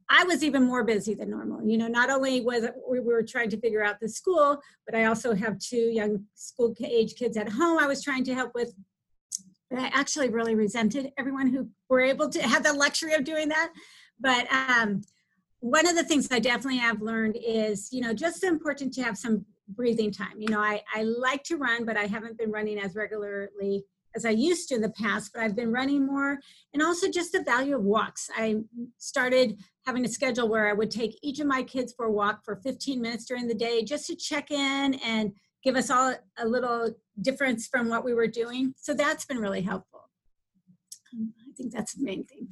I 0.09 0.23
was 0.23 0.43
even 0.43 0.63
more 0.63 0.83
busy 0.83 1.13
than 1.13 1.29
normal. 1.29 1.67
You 1.67 1.77
know, 1.77 1.87
not 1.87 2.09
only 2.09 2.39
was 2.41 2.63
it, 2.63 2.73
we 2.89 2.99
were 3.01 3.21
trying 3.23 3.49
to 3.49 3.59
figure 3.59 3.83
out 3.83 3.99
the 3.99 4.07
school, 4.07 4.61
but 4.85 4.95
I 4.95 5.05
also 5.05 5.35
have 5.35 5.59
two 5.59 5.75
young 5.75 6.23
school 6.33 6.73
age 6.81 7.15
kids 7.15 7.35
at 7.35 7.49
home. 7.49 7.77
I 7.77 7.87
was 7.87 8.03
trying 8.03 8.23
to 8.25 8.33
help 8.33 8.53
with. 8.55 8.73
But 9.69 9.79
I 9.79 9.87
actually 9.87 10.29
really 10.29 10.55
resented 10.55 11.11
everyone 11.17 11.47
who 11.47 11.69
were 11.89 11.99
able 11.99 12.29
to 12.29 12.41
have 12.41 12.63
the 12.63 12.71
luxury 12.71 13.13
of 13.15 13.25
doing 13.25 13.49
that. 13.49 13.73
But 14.17 14.47
um, 14.49 15.01
one 15.59 15.85
of 15.85 15.97
the 15.97 16.05
things 16.05 16.29
I 16.31 16.39
definitely 16.39 16.79
have 16.79 17.01
learned 17.01 17.37
is, 17.45 17.89
you 17.91 17.99
know, 17.99 18.13
just 18.13 18.45
important 18.45 18.93
to 18.93 19.03
have 19.03 19.17
some 19.17 19.45
breathing 19.67 20.09
time. 20.09 20.39
You 20.39 20.47
know, 20.47 20.61
I, 20.61 20.81
I 20.95 21.03
like 21.03 21.43
to 21.45 21.57
run, 21.57 21.83
but 21.83 21.97
I 21.97 22.05
haven't 22.05 22.37
been 22.37 22.49
running 22.49 22.79
as 22.79 22.95
regularly 22.95 23.83
as 24.17 24.25
I 24.25 24.31
used 24.31 24.67
to 24.69 24.75
in 24.75 24.81
the 24.81 24.89
past, 24.89 25.31
but 25.33 25.41
I've 25.41 25.55
been 25.55 25.71
running 25.71 26.05
more. 26.05 26.39
And 26.73 26.83
also 26.83 27.09
just 27.09 27.31
the 27.31 27.43
value 27.43 27.75
of 27.75 27.83
walks. 27.83 28.29
I 28.35 28.57
started 28.97 29.59
having 29.85 30.03
a 30.03 30.09
schedule 30.09 30.49
where 30.49 30.67
I 30.67 30.73
would 30.73 30.91
take 30.91 31.17
each 31.21 31.39
of 31.39 31.47
my 31.47 31.63
kids 31.63 31.93
for 31.95 32.07
a 32.07 32.11
walk 32.11 32.43
for 32.43 32.57
15 32.57 32.99
minutes 32.99 33.25
during 33.25 33.47
the 33.47 33.53
day 33.53 33.83
just 33.83 34.07
to 34.07 34.15
check 34.15 34.51
in 34.51 34.95
and 34.95 35.31
give 35.63 35.75
us 35.75 35.89
all 35.89 36.15
a 36.39 36.45
little 36.45 36.89
difference 37.21 37.67
from 37.67 37.87
what 37.87 38.03
we 38.03 38.13
were 38.13 38.27
doing. 38.27 38.73
So 38.75 38.93
that's 38.93 39.23
been 39.23 39.37
really 39.37 39.61
helpful. 39.61 40.09
Um, 41.13 41.33
I 41.47 41.53
think 41.55 41.71
that's 41.71 41.93
the 41.93 42.03
main 42.03 42.25
thing. 42.25 42.49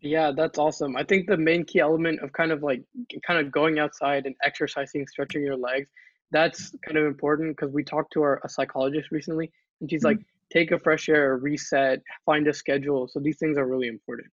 Yeah, 0.00 0.32
that's 0.34 0.58
awesome. 0.58 0.96
I 0.96 1.04
think 1.04 1.26
the 1.26 1.36
main 1.36 1.64
key 1.64 1.80
element 1.80 2.20
of 2.20 2.32
kind 2.32 2.52
of 2.52 2.62
like 2.62 2.82
kind 3.26 3.44
of 3.44 3.52
going 3.52 3.78
outside 3.78 4.26
and 4.26 4.34
exercising, 4.42 5.06
stretching 5.06 5.42
your 5.42 5.56
legs 5.56 5.88
that's 6.32 6.72
kind 6.84 6.96
of 6.96 7.06
important 7.06 7.56
because 7.56 7.72
we 7.72 7.84
talked 7.84 8.12
to 8.12 8.22
our 8.22 8.40
a 8.44 8.48
psychologist 8.48 9.10
recently 9.10 9.50
and 9.80 9.90
she's 9.90 10.02
like 10.02 10.18
take 10.52 10.70
a 10.70 10.78
fresh 10.78 11.08
air 11.08 11.36
reset 11.36 12.02
find 12.24 12.46
a 12.48 12.52
schedule. 12.52 13.08
So 13.08 13.20
these 13.20 13.38
things 13.38 13.58
are 13.58 13.66
really 13.66 13.88
important. 13.88 14.28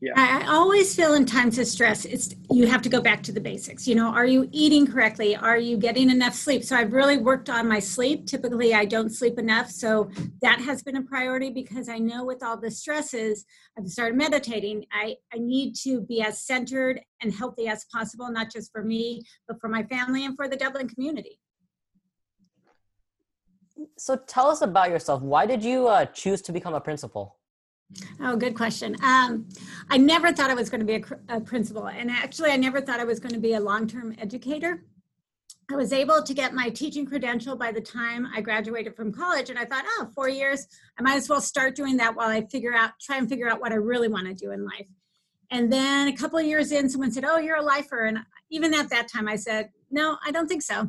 Yeah. 0.00 0.12
I, 0.16 0.46
always 0.48 0.94
feel 0.94 1.14
in 1.14 1.24
times 1.24 1.58
of 1.58 1.66
stress 1.66 2.04
it's 2.04 2.34
you 2.50 2.66
have 2.66 2.82
to 2.82 2.88
go 2.88 3.00
back 3.00 3.22
to 3.24 3.32
the 3.32 3.40
basics. 3.40 3.86
You 3.86 3.94
know 3.94 4.08
are 4.08 4.26
you 4.26 4.48
eating 4.50 4.86
correctly? 4.86 5.36
Are 5.36 5.56
you 5.56 5.76
getting 5.76 6.10
enough 6.10 6.34
sleep? 6.34 6.64
So 6.64 6.76
i've 6.76 6.92
really 6.92 7.18
worked 7.18 7.48
on 7.48 7.68
my 7.68 7.78
sleep. 7.78 8.26
Typically 8.26 8.74
i 8.74 8.84
don't 8.84 9.10
sleep 9.10 9.38
enough. 9.38 9.70
So 9.70 10.10
that 10.42 10.60
has 10.60 10.82
been 10.82 10.96
a 10.96 11.02
priority 11.02 11.50
because 11.50 11.88
i 11.88 11.98
know 11.98 12.24
with 12.24 12.42
all 12.42 12.56
the 12.56 12.70
stresses 12.70 13.44
i've 13.78 13.88
started 13.88 14.16
meditating. 14.16 14.84
I 14.92 15.16
i 15.32 15.38
need 15.38 15.74
to 15.84 16.00
be 16.00 16.22
as 16.22 16.42
centered 16.42 17.00
and 17.22 17.32
healthy 17.32 17.68
as 17.68 17.84
possible 17.92 18.30
not 18.30 18.50
just 18.50 18.72
for 18.72 18.82
me 18.82 19.22
but 19.46 19.60
for 19.60 19.68
my 19.68 19.84
family 19.84 20.24
and 20.24 20.34
for 20.34 20.48
the 20.48 20.56
dublin 20.56 20.88
community 20.88 21.38
so 23.96 24.16
tell 24.16 24.48
us 24.48 24.62
about 24.62 24.90
yourself 24.90 25.22
why 25.22 25.46
did 25.46 25.62
you 25.62 25.88
uh, 25.88 26.04
choose 26.06 26.42
to 26.42 26.52
become 26.52 26.74
a 26.74 26.80
principal 26.80 27.38
Oh, 28.20 28.36
good 28.36 28.54
question. 28.54 28.96
Um, 29.02 29.48
I 29.88 29.96
never 29.96 30.30
thought 30.32 30.50
I 30.50 30.54
was 30.54 30.68
going 30.68 30.80
to 30.80 30.86
be 30.86 30.96
a, 30.96 31.36
a, 31.36 31.40
principal, 31.40 31.88
and 31.88 32.10
actually, 32.10 32.50
I 32.50 32.56
never 32.56 32.82
thought 32.82 33.00
I 33.00 33.04
was 33.04 33.18
going 33.18 33.32
to 33.32 33.40
be 33.40 33.54
a 33.54 33.60
long-term 33.60 34.14
educator. 34.18 34.84
I 35.70 35.76
was 35.76 35.92
able 35.92 36.22
to 36.22 36.34
get 36.34 36.54
my 36.54 36.68
teaching 36.68 37.06
credential 37.06 37.56
by 37.56 37.72
the 37.72 37.80
time 37.80 38.26
I 38.34 38.42
graduated 38.42 38.94
from 38.94 39.12
college, 39.12 39.48
and 39.48 39.58
I 39.58 39.64
thought, 39.64 39.84
oh, 39.86 40.08
four 40.14 40.28
years, 40.28 40.66
I 40.98 41.02
might 41.02 41.16
as 41.16 41.28
well 41.30 41.40
start 41.40 41.74
doing 41.74 41.96
that 41.96 42.14
while 42.14 42.28
I 42.28 42.42
figure 42.46 42.74
out, 42.74 42.90
try 43.00 43.16
and 43.16 43.28
figure 43.28 43.48
out 43.48 43.60
what 43.60 43.72
I 43.72 43.76
really 43.76 44.08
want 44.08 44.26
to 44.26 44.34
do 44.34 44.52
in 44.52 44.64
life. 44.64 44.86
And 45.50 45.72
then 45.72 46.08
a 46.08 46.16
couple 46.16 46.38
of 46.38 46.44
years 46.44 46.72
in, 46.72 46.90
someone 46.90 47.10
said, 47.10 47.24
oh, 47.24 47.38
you're 47.38 47.56
a 47.56 47.62
lifer, 47.62 48.04
and 48.04 48.18
even 48.50 48.74
at 48.74 48.90
that 48.90 49.08
time, 49.08 49.28
I 49.28 49.36
said, 49.36 49.70
no, 49.90 50.18
I 50.26 50.30
don't 50.30 50.46
think 50.46 50.62
so. 50.62 50.88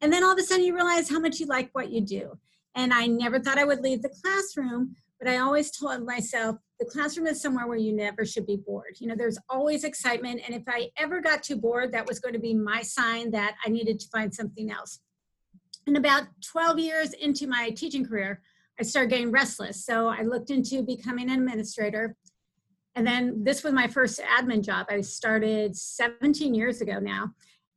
And 0.00 0.12
then 0.12 0.24
all 0.24 0.32
of 0.32 0.38
a 0.38 0.42
sudden, 0.42 0.64
you 0.64 0.74
realize 0.74 1.08
how 1.08 1.18
much 1.18 1.40
you 1.40 1.46
like 1.46 1.70
what 1.72 1.90
you 1.90 2.00
do. 2.00 2.38
And 2.74 2.92
I 2.92 3.06
never 3.06 3.38
thought 3.38 3.58
I 3.58 3.64
would 3.64 3.80
leave 3.80 4.02
the 4.02 4.14
classroom, 4.22 4.96
but 5.20 5.28
I 5.28 5.38
always 5.38 5.70
told 5.70 6.04
myself 6.04 6.56
the 6.80 6.86
classroom 6.86 7.26
is 7.26 7.40
somewhere 7.40 7.66
where 7.66 7.78
you 7.78 7.94
never 7.94 8.24
should 8.24 8.46
be 8.46 8.56
bored. 8.56 8.96
You 8.98 9.06
know, 9.06 9.14
there's 9.16 9.38
always 9.48 9.84
excitement. 9.84 10.42
And 10.44 10.54
if 10.54 10.64
I 10.66 10.90
ever 10.98 11.20
got 11.20 11.42
too 11.42 11.56
bored, 11.56 11.92
that 11.92 12.06
was 12.06 12.18
going 12.18 12.34
to 12.34 12.40
be 12.40 12.54
my 12.54 12.82
sign 12.82 13.30
that 13.30 13.54
I 13.64 13.70
needed 13.70 14.00
to 14.00 14.08
find 14.08 14.34
something 14.34 14.70
else. 14.70 15.00
And 15.86 15.96
about 15.96 16.24
12 16.44 16.78
years 16.78 17.12
into 17.12 17.46
my 17.46 17.70
teaching 17.70 18.04
career, 18.04 18.40
I 18.80 18.82
started 18.82 19.10
getting 19.10 19.30
restless. 19.30 19.84
So 19.84 20.08
I 20.08 20.22
looked 20.22 20.50
into 20.50 20.82
becoming 20.82 21.30
an 21.30 21.38
administrator. 21.38 22.16
And 22.96 23.06
then 23.06 23.44
this 23.44 23.62
was 23.62 23.72
my 23.72 23.86
first 23.86 24.20
admin 24.20 24.64
job. 24.64 24.86
I 24.88 25.00
started 25.00 25.76
17 25.76 26.54
years 26.54 26.80
ago 26.80 26.98
now. 26.98 27.30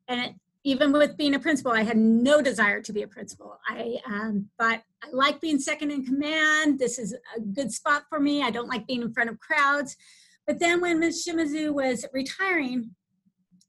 And 0.08 0.36
even 0.68 0.92
with 0.92 1.16
being 1.16 1.34
a 1.34 1.40
principal, 1.40 1.72
I 1.72 1.84
had 1.84 1.96
no 1.96 2.42
desire 2.42 2.82
to 2.82 2.92
be 2.92 3.04
a 3.04 3.08
principal. 3.08 3.58
I 3.70 4.00
um, 4.06 4.50
but 4.60 4.84
I 5.02 5.08
like 5.14 5.40
being 5.40 5.60
second 5.60 5.92
in 5.92 6.06
command. 6.06 6.78
This 6.78 7.00
is 7.00 7.14
a 7.14 7.40
good 7.40 7.72
spot 7.72 8.04
for 8.10 8.20
me. 8.20 8.44
I 8.44 8.52
don't 8.52 8.68
like 8.68 8.86
being 8.86 9.02
in 9.02 9.14
front 9.14 9.30
of 9.30 9.40
crowds. 9.40 9.96
But 10.46 10.60
then 10.60 10.82
when 10.82 11.00
Ms. 11.00 11.26
Shimizu 11.26 11.74
was 11.74 12.06
retiring, 12.12 12.92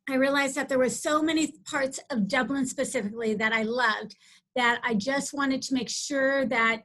I 0.09 0.17
realized 0.17 0.57
that 0.57 0.69
there 0.69 0.79
were 0.79 0.89
so 0.89 1.23
many 1.23 1.53
parts 1.71 2.01
of 2.11 2.27
Dublin 2.27 2.67
specifically 2.67 3.33
that 3.35 3.53
I 3.53 3.63
loved 3.63 4.17
that 4.57 4.81
I 4.83 4.95
just 4.95 5.33
wanted 5.33 5.63
to 5.63 5.75
make 5.75 5.89
sure 5.89 6.47
that 6.47 6.83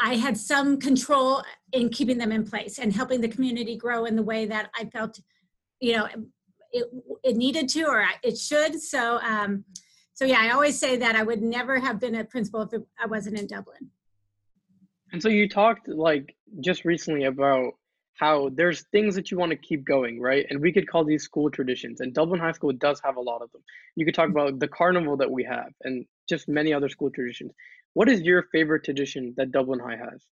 I 0.00 0.16
had 0.16 0.38
some 0.38 0.80
control 0.80 1.42
in 1.72 1.90
keeping 1.90 2.16
them 2.16 2.32
in 2.32 2.46
place 2.46 2.78
and 2.78 2.94
helping 2.94 3.20
the 3.20 3.28
community 3.28 3.76
grow 3.76 4.06
in 4.06 4.16
the 4.16 4.22
way 4.22 4.46
that 4.46 4.70
I 4.74 4.86
felt 4.86 5.20
you 5.80 5.96
know, 5.96 6.08
it, 6.72 6.86
it 7.22 7.36
needed 7.36 7.68
to 7.70 7.84
or 7.84 8.06
it 8.22 8.38
should. 8.38 8.80
So, 8.80 9.18
um, 9.20 9.64
so 10.14 10.24
yeah, 10.24 10.40
I 10.40 10.50
always 10.50 10.78
say 10.78 10.96
that 10.96 11.16
I 11.16 11.22
would 11.22 11.42
never 11.42 11.78
have 11.78 12.00
been 12.00 12.14
a 12.14 12.24
principal 12.24 12.62
if 12.62 12.72
it, 12.72 12.82
I 12.98 13.06
wasn't 13.06 13.38
in 13.38 13.46
Dublin. 13.46 13.90
And 15.12 15.22
so 15.22 15.28
you 15.28 15.48
talked 15.48 15.88
like 15.88 16.34
just 16.60 16.84
recently 16.84 17.24
about 17.24 17.72
how 18.14 18.50
there's 18.54 18.82
things 18.92 19.14
that 19.14 19.30
you 19.30 19.36
want 19.36 19.50
to 19.50 19.56
keep 19.56 19.84
going, 19.84 20.20
right? 20.20 20.46
And 20.48 20.60
we 20.60 20.72
could 20.72 20.88
call 20.88 21.04
these 21.04 21.22
school 21.22 21.50
traditions. 21.50 22.00
And 22.00 22.14
Dublin 22.14 22.40
High 22.40 22.52
School 22.52 22.72
does 22.72 23.00
have 23.04 23.16
a 23.16 23.20
lot 23.20 23.42
of 23.42 23.52
them. 23.52 23.62
You 23.94 24.06
could 24.06 24.14
talk 24.14 24.30
about 24.30 24.58
the 24.58 24.68
carnival 24.68 25.16
that 25.18 25.30
we 25.30 25.44
have 25.44 25.68
and 25.82 26.06
just 26.28 26.48
many 26.48 26.72
other 26.72 26.88
school 26.88 27.10
traditions. 27.10 27.52
What 27.92 28.08
is 28.08 28.22
your 28.22 28.44
favorite 28.52 28.84
tradition 28.84 29.34
that 29.36 29.52
Dublin 29.52 29.80
High 29.80 29.96
has? 29.96 30.24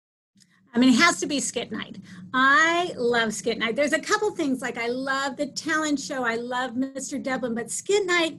I 0.74 0.78
mean, 0.78 0.90
it 0.90 1.00
has 1.00 1.20
to 1.20 1.26
be 1.26 1.38
skit 1.38 1.70
night. 1.70 1.98
I 2.32 2.92
love 2.96 3.34
skit 3.34 3.58
night. 3.58 3.76
There's 3.76 3.92
a 3.92 4.00
couple 4.00 4.30
things 4.30 4.62
like 4.62 4.78
I 4.78 4.88
love 4.88 5.36
the 5.36 5.46
talent 5.46 6.00
show. 6.00 6.24
I 6.24 6.36
love 6.36 6.72
Mr. 6.72 7.22
Dublin, 7.22 7.54
but 7.54 7.70
skit 7.70 8.06
night 8.06 8.38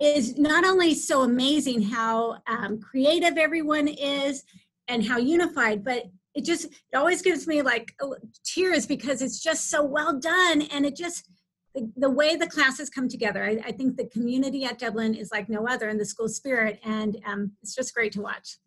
is 0.00 0.38
not 0.38 0.64
only 0.64 0.94
so 0.94 1.22
amazing 1.22 1.82
how 1.82 2.38
um, 2.46 2.80
creative 2.80 3.36
everyone 3.36 3.88
is 3.88 4.42
and 4.88 5.06
how 5.06 5.18
unified, 5.18 5.84
but 5.84 6.04
it 6.34 6.44
just 6.44 6.66
it 6.66 6.96
always 6.96 7.22
gives 7.22 7.46
me 7.46 7.60
like 7.60 7.94
tears 8.44 8.86
because 8.86 9.20
it's 9.20 9.42
just 9.42 9.68
so 9.68 9.84
well 9.84 10.18
done 10.18 10.62
and 10.62 10.86
it 10.86 10.96
just 10.96 11.28
the, 11.74 11.90
the 11.96 12.10
way 12.10 12.36
the 12.36 12.46
classes 12.46 12.88
come 12.88 13.08
together. 13.08 13.44
I, 13.44 13.58
I, 13.68 13.72
think 13.72 13.96
the 13.96 14.06
community 14.06 14.64
at 14.64 14.78
Dublin 14.78 15.14
is 15.14 15.30
like 15.30 15.48
no 15.48 15.66
other 15.68 15.88
in 15.88 15.98
the 15.98 16.04
school 16.04 16.28
spirit, 16.28 16.80
and 16.84 17.16
um, 17.26 17.52
it's 17.62 17.74
just 17.74 17.94
great 17.94 18.12
to 18.12 18.22
watch. 18.22 18.58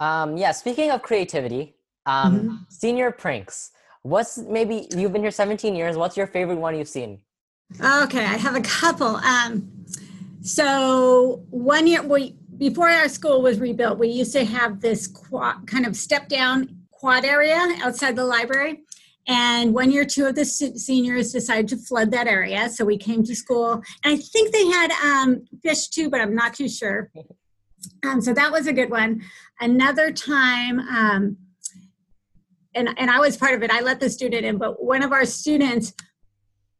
Um, 0.00 0.36
yeah, 0.36 0.52
speaking 0.52 0.90
of 0.90 1.02
creativity, 1.02 1.76
um, 2.06 2.38
mm-hmm. 2.38 2.54
senior 2.68 3.10
pranks. 3.10 3.70
What's 4.02 4.38
maybe 4.38 4.88
you've 4.94 5.12
been 5.12 5.22
here 5.22 5.30
17 5.30 5.74
years? 5.74 5.96
What's 5.96 6.16
your 6.16 6.26
favorite 6.26 6.58
one 6.58 6.76
you've 6.76 6.88
seen? 6.88 7.20
Okay, 7.80 8.24
I 8.24 8.36
have 8.36 8.54
a 8.54 8.60
couple. 8.60 9.16
Um, 9.16 9.86
so 10.42 11.44
one 11.50 11.86
year, 11.86 12.02
we 12.02 12.36
before 12.58 12.90
our 12.90 13.08
school 13.08 13.42
was 13.42 13.58
rebuilt, 13.58 13.98
we 13.98 14.08
used 14.08 14.32
to 14.32 14.44
have 14.44 14.80
this 14.80 15.06
quad, 15.06 15.66
kind 15.66 15.86
of 15.86 15.96
step 15.96 16.28
down 16.28 16.84
quad 16.90 17.24
area 17.24 17.58
outside 17.82 18.16
the 18.16 18.24
library. 18.24 18.82
And 19.26 19.72
one 19.72 19.90
year, 19.90 20.04
two 20.04 20.26
of 20.26 20.34
the 20.34 20.44
seniors 20.44 21.32
decided 21.32 21.68
to 21.68 21.78
flood 21.78 22.10
that 22.10 22.26
area. 22.26 22.68
So 22.68 22.84
we 22.84 22.98
came 22.98 23.24
to 23.24 23.34
school. 23.34 23.82
And 24.04 24.14
I 24.14 24.16
think 24.16 24.52
they 24.52 24.66
had 24.66 24.90
um, 25.02 25.46
fish 25.62 25.88
too, 25.88 26.10
but 26.10 26.20
I'm 26.20 26.34
not 26.34 26.54
too 26.54 26.68
sure. 26.68 27.10
Um, 28.04 28.20
so 28.20 28.32
that 28.34 28.52
was 28.52 28.66
a 28.66 28.72
good 28.72 28.90
one. 28.90 29.22
Another 29.60 30.12
time, 30.12 30.80
um, 30.80 31.36
and, 32.74 32.88
and 32.98 33.10
I 33.10 33.18
was 33.18 33.36
part 33.36 33.54
of 33.54 33.62
it, 33.62 33.70
I 33.70 33.80
let 33.80 34.00
the 34.00 34.10
student 34.10 34.44
in, 34.44 34.58
but 34.58 34.82
one 34.82 35.02
of 35.02 35.12
our 35.12 35.24
students 35.24 35.92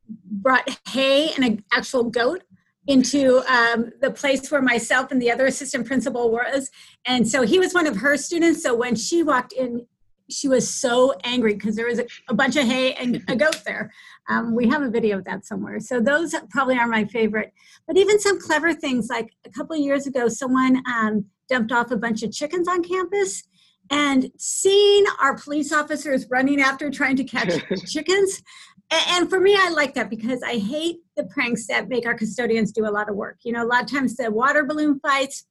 brought 0.08 0.68
hay 0.88 1.32
and 1.32 1.44
an 1.44 1.64
actual 1.72 2.04
goat 2.04 2.42
into 2.86 3.38
um, 3.50 3.90
the 4.00 4.10
place 4.10 4.50
where 4.50 4.60
myself 4.60 5.10
and 5.10 5.20
the 5.20 5.30
other 5.30 5.46
assistant 5.46 5.86
principal 5.86 6.30
was. 6.30 6.70
And 7.06 7.26
so 7.26 7.42
he 7.42 7.58
was 7.58 7.72
one 7.72 7.86
of 7.86 7.96
her 7.96 8.16
students. 8.16 8.62
So 8.62 8.74
when 8.74 8.94
she 8.94 9.22
walked 9.22 9.52
in, 9.52 9.86
she 10.30 10.48
was 10.48 10.68
so 10.68 11.14
angry 11.24 11.54
because 11.54 11.76
there 11.76 11.86
was 11.86 11.98
a, 11.98 12.06
a, 12.28 12.34
bunch 12.34 12.56
of 12.56 12.64
hay 12.64 12.94
and 12.94 13.22
a 13.28 13.36
goat 13.36 13.62
there. 13.66 13.92
Um, 14.28 14.54
we 14.54 14.68
have 14.68 14.82
a 14.82 14.88
video 14.88 15.18
of 15.18 15.24
that 15.24 15.44
somewhere. 15.44 15.80
So 15.80 16.00
those 16.00 16.34
probably 16.50 16.78
are 16.78 16.86
my 16.86 17.04
favorite. 17.04 17.52
But 17.86 17.96
even 17.96 18.18
some 18.18 18.40
clever 18.40 18.72
things, 18.72 19.08
like 19.08 19.34
a 19.44 19.50
couple 19.50 19.76
of 19.76 19.82
years 19.82 20.06
ago, 20.06 20.28
someone 20.28 20.82
um, 20.86 21.26
dumped 21.48 21.72
off 21.72 21.90
a 21.90 21.96
bunch 21.96 22.22
of 22.22 22.32
chickens 22.32 22.68
on 22.68 22.82
campus. 22.82 23.42
And 23.90 24.30
seeing 24.38 25.04
our 25.20 25.36
police 25.36 25.70
officers 25.70 26.26
running 26.30 26.58
after 26.58 26.90
trying 26.90 27.16
to 27.16 27.24
catch 27.24 27.52
chickens, 27.86 28.42
and 28.90 29.28
for 29.28 29.40
me, 29.40 29.56
I 29.58 29.70
like 29.70 29.94
that 29.94 30.10
because 30.10 30.42
I 30.42 30.58
hate 30.58 31.00
the 31.16 31.24
pranks 31.24 31.66
that 31.66 31.88
make 31.88 32.06
our 32.06 32.14
custodians 32.14 32.72
do 32.72 32.86
a 32.86 32.90
lot 32.90 33.08
of 33.08 33.16
work. 33.16 33.38
You 33.42 33.52
know, 33.52 33.64
a 33.64 33.66
lot 33.66 33.82
of 33.82 33.90
times 33.90 34.16
the 34.16 34.30
water 34.30 34.64
balloon 34.64 35.00
fights, 35.00 35.46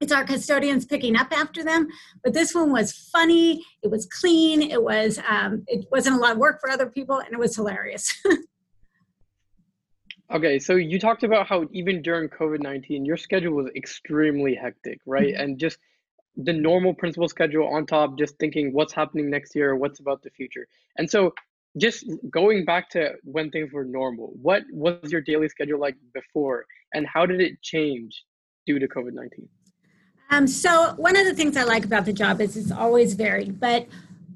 it's 0.00 0.12
our 0.12 0.24
custodians 0.24 0.86
picking 0.86 1.16
up 1.16 1.28
after 1.30 1.62
them. 1.62 1.88
But 2.24 2.32
this 2.32 2.54
one 2.54 2.72
was 2.72 2.92
funny. 3.12 3.64
It 3.82 3.90
was 3.90 4.06
clean. 4.06 4.62
It 4.62 4.82
was. 4.82 5.20
Um, 5.28 5.62
it 5.66 5.86
wasn't 5.90 6.16
a 6.16 6.18
lot 6.18 6.32
of 6.32 6.38
work 6.38 6.60
for 6.60 6.70
other 6.70 6.86
people, 6.86 7.18
and 7.18 7.32
it 7.32 7.38
was 7.38 7.54
hilarious. 7.54 8.12
okay, 10.34 10.58
so 10.58 10.76
you 10.76 10.98
talked 10.98 11.22
about 11.22 11.46
how 11.46 11.66
even 11.72 12.02
during 12.02 12.28
COVID 12.28 12.60
nineteen, 12.60 13.04
your 13.04 13.16
schedule 13.16 13.54
was 13.54 13.70
extremely 13.76 14.54
hectic, 14.54 15.00
right? 15.06 15.34
Mm-hmm. 15.34 15.42
And 15.42 15.58
just 15.58 15.78
the 16.36 16.52
normal 16.52 16.94
principal 16.94 17.28
schedule 17.28 17.68
on 17.68 17.86
top, 17.86 18.18
just 18.18 18.38
thinking 18.38 18.72
what's 18.72 18.92
happening 18.92 19.28
next 19.28 19.54
year, 19.54 19.76
what's 19.76 20.00
about 20.00 20.22
the 20.22 20.30
future. 20.30 20.66
And 20.96 21.10
so 21.10 21.34
just 21.76 22.06
going 22.30 22.64
back 22.64 22.88
to 22.90 23.12
when 23.24 23.50
things 23.50 23.72
were 23.72 23.84
normal, 23.84 24.32
what 24.40 24.62
was 24.72 25.12
your 25.12 25.20
daily 25.20 25.48
schedule 25.48 25.78
like 25.78 25.96
before, 26.14 26.64
and 26.94 27.06
how 27.06 27.26
did 27.26 27.40
it 27.40 27.60
change 27.62 28.24
due 28.66 28.78
to 28.78 28.88
COVID 28.88 29.12
19? 29.12 29.48
Um, 30.30 30.46
so, 30.46 30.94
one 30.96 31.16
of 31.16 31.26
the 31.26 31.34
things 31.34 31.56
I 31.56 31.64
like 31.64 31.84
about 31.84 32.04
the 32.04 32.12
job 32.12 32.40
is 32.40 32.56
it's 32.56 32.70
always 32.70 33.14
varied, 33.14 33.58
but 33.58 33.86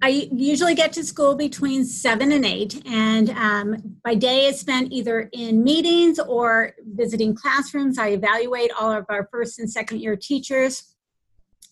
I 0.02 0.28
usually 0.33 0.74
get 0.74 0.92
to 0.94 1.04
school 1.04 1.37
between 1.37 1.85
seven 1.85 2.33
and 2.33 2.44
eight, 2.44 2.83
and 2.85 3.30
um, 3.30 3.96
my 4.04 4.14
day 4.16 4.46
is 4.46 4.59
spent 4.59 4.92
either 4.92 5.30
in 5.33 5.62
meetings 5.62 6.18
or 6.18 6.72
visiting 6.85 7.35
classrooms. 7.35 7.96
I 7.96 8.09
evaluate 8.09 8.72
all 8.78 8.90
of 8.90 9.07
our 9.09 9.28
first 9.30 9.61
and 9.61 9.70
second 9.70 10.00
year 10.00 10.16
teachers, 10.16 10.94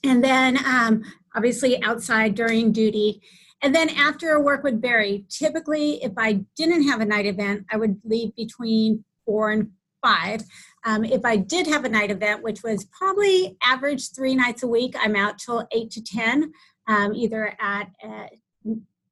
and 0.05 0.23
then 0.23 0.57
um, 0.65 1.03
obviously 1.35 1.83
outside 1.83 2.35
during 2.37 2.73
duty. 2.73 3.23
And 3.61 3.75
then 3.75 3.91
after 3.91 4.41
work 4.41 4.65
would 4.65 4.81
vary. 4.81 5.25
Typically, 5.29 6.03
if 6.03 6.13
I 6.17 6.45
didn't 6.57 6.89
have 6.89 7.01
a 7.01 7.05
night 7.05 7.27
event, 7.27 7.67
I 7.71 7.77
would 7.77 8.01
leave 8.05 8.35
between 8.35 9.05
four 9.25 9.51
and 9.51 9.71
five. 10.03 10.43
Um, 10.85 11.05
if 11.05 11.25
I 11.25 11.37
did 11.37 11.67
have 11.67 11.85
a 11.85 11.89
night 11.89 12.11
event, 12.11 12.43
which 12.43 12.63
was 12.63 12.85
probably 12.87 13.57
average 13.63 14.11
three 14.11 14.35
nights 14.35 14.63
a 14.63 14.67
week, 14.67 14.97
I'm 14.99 15.15
out 15.15 15.39
till 15.39 15.67
eight 15.73 15.91
to 15.93 16.03
ten, 16.03 16.53
um, 16.89 17.15
either 17.15 17.57
at 17.61 17.89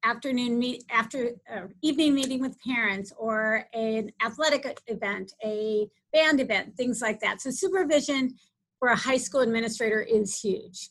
afternoon 0.03 0.57
meet 0.57 0.83
after 0.89 1.31
uh, 1.53 1.67
evening 1.81 2.15
meeting 2.15 2.41
with 2.41 2.59
parents 2.61 3.13
or 3.17 3.65
an 3.73 4.11
athletic 4.23 4.81
event, 4.87 5.33
a 5.43 5.87
band 6.11 6.39
event, 6.39 6.75
things 6.75 7.01
like 7.01 7.19
that. 7.19 7.41
So 7.41 7.51
supervision 7.51 8.35
for 8.79 8.89
a 8.89 8.95
high 8.95 9.17
school 9.17 9.41
administrator 9.41 10.01
is 10.01 10.39
huge. 10.41 10.89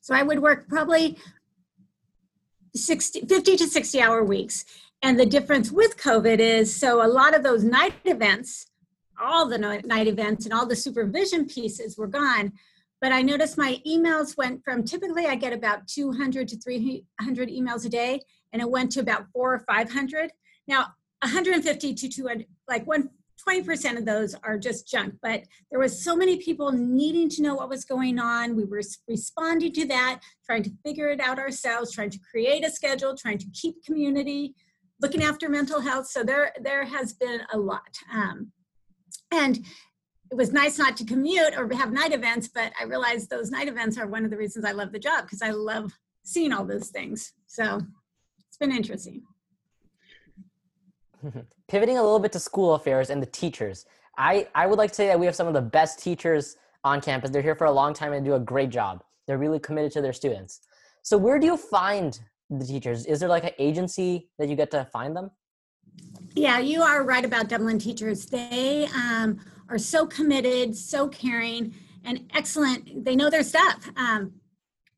So 0.00 0.14
I 0.14 0.22
would 0.22 0.40
work 0.40 0.68
probably 0.68 1.18
60, 2.74 3.22
50 3.26 3.56
to 3.56 3.66
60 3.66 4.00
hour 4.00 4.22
weeks. 4.22 4.64
And 5.02 5.18
the 5.18 5.26
difference 5.26 5.70
with 5.70 5.96
COVID 5.96 6.38
is 6.38 6.74
so 6.74 7.04
a 7.04 7.08
lot 7.08 7.34
of 7.34 7.42
those 7.42 7.64
night 7.64 7.94
events, 8.04 8.66
all 9.20 9.48
the 9.48 9.58
night 9.58 10.06
events 10.06 10.44
and 10.44 10.54
all 10.54 10.66
the 10.66 10.76
supervision 10.76 11.46
pieces 11.46 11.96
were 11.96 12.06
gone. 12.06 12.52
But 13.00 13.12
I 13.12 13.22
noticed 13.22 13.58
my 13.58 13.80
emails 13.86 14.36
went 14.36 14.64
from 14.64 14.84
typically 14.84 15.26
I 15.26 15.34
get 15.34 15.52
about 15.52 15.86
200 15.88 16.48
to 16.48 16.56
300 16.58 17.48
emails 17.48 17.84
a 17.84 17.88
day, 17.88 18.20
and 18.52 18.62
it 18.62 18.70
went 18.70 18.92
to 18.92 19.00
about 19.00 19.26
four 19.32 19.54
or 19.54 19.58
500. 19.60 20.32
Now, 20.66 20.86
150 21.22 21.94
to 21.94 22.08
200, 22.08 22.46
like 22.68 22.86
one 22.86 23.10
20% 23.46 23.98
of 23.98 24.04
those 24.04 24.34
are 24.42 24.58
just 24.58 24.88
junk 24.88 25.14
but 25.22 25.42
there 25.70 25.80
was 25.80 26.02
so 26.02 26.16
many 26.16 26.36
people 26.38 26.72
needing 26.72 27.28
to 27.28 27.42
know 27.42 27.54
what 27.54 27.68
was 27.68 27.84
going 27.84 28.18
on 28.18 28.56
we 28.56 28.64
were 28.64 28.80
responding 29.08 29.72
to 29.72 29.86
that 29.86 30.20
trying 30.46 30.62
to 30.62 30.70
figure 30.84 31.08
it 31.08 31.20
out 31.20 31.38
ourselves 31.38 31.92
trying 31.92 32.10
to 32.10 32.18
create 32.30 32.64
a 32.64 32.70
schedule 32.70 33.14
trying 33.16 33.38
to 33.38 33.46
keep 33.52 33.84
community 33.84 34.54
looking 35.00 35.22
after 35.22 35.48
mental 35.48 35.80
health 35.80 36.06
so 36.06 36.22
there 36.22 36.52
there 36.62 36.84
has 36.84 37.12
been 37.12 37.40
a 37.52 37.58
lot 37.58 37.98
um, 38.12 38.50
and 39.30 39.64
it 40.30 40.36
was 40.36 40.52
nice 40.52 40.78
not 40.78 40.96
to 40.96 41.04
commute 41.04 41.54
or 41.56 41.72
have 41.74 41.92
night 41.92 42.12
events 42.12 42.48
but 42.48 42.72
i 42.80 42.84
realized 42.84 43.30
those 43.30 43.50
night 43.50 43.68
events 43.68 43.98
are 43.98 44.06
one 44.06 44.24
of 44.24 44.30
the 44.30 44.36
reasons 44.36 44.64
i 44.64 44.72
love 44.72 44.92
the 44.92 44.98
job 44.98 45.24
because 45.24 45.42
i 45.42 45.50
love 45.50 45.92
seeing 46.22 46.52
all 46.52 46.64
those 46.64 46.88
things 46.88 47.32
so 47.46 47.80
it's 48.48 48.56
been 48.58 48.72
interesting 48.72 49.22
Pivoting 51.68 51.98
a 51.98 52.02
little 52.02 52.18
bit 52.18 52.32
to 52.32 52.40
school 52.40 52.74
affairs 52.74 53.10
and 53.10 53.22
the 53.22 53.26
teachers, 53.26 53.86
I, 54.16 54.48
I 54.54 54.66
would 54.66 54.78
like 54.78 54.90
to 54.90 54.94
say 54.94 55.06
that 55.06 55.18
we 55.18 55.26
have 55.26 55.34
some 55.34 55.46
of 55.46 55.54
the 55.54 55.62
best 55.62 55.98
teachers 55.98 56.56
on 56.84 57.00
campus. 57.00 57.30
They're 57.30 57.42
here 57.42 57.54
for 57.54 57.66
a 57.66 57.72
long 57.72 57.94
time 57.94 58.12
and 58.12 58.24
do 58.24 58.34
a 58.34 58.40
great 58.40 58.70
job. 58.70 59.02
They're 59.26 59.38
really 59.38 59.58
committed 59.58 59.92
to 59.92 60.02
their 60.02 60.12
students. 60.12 60.60
So, 61.02 61.16
where 61.16 61.38
do 61.38 61.46
you 61.46 61.56
find 61.56 62.18
the 62.50 62.64
teachers? 62.64 63.06
Is 63.06 63.20
there 63.20 63.28
like 63.28 63.44
an 63.44 63.52
agency 63.58 64.28
that 64.38 64.48
you 64.48 64.56
get 64.56 64.70
to 64.72 64.84
find 64.92 65.16
them? 65.16 65.30
Yeah, 66.36 66.58
you 66.58 66.82
are 66.82 67.04
right 67.04 67.24
about 67.24 67.48
Dublin 67.48 67.78
teachers. 67.78 68.26
They 68.26 68.88
um, 68.92 69.38
are 69.68 69.78
so 69.78 70.04
committed, 70.04 70.76
so 70.76 71.06
caring, 71.06 71.74
and 72.04 72.28
excellent. 72.34 73.04
They 73.04 73.14
know 73.14 73.30
their 73.30 73.44
stuff. 73.44 73.88
Um, 73.96 74.32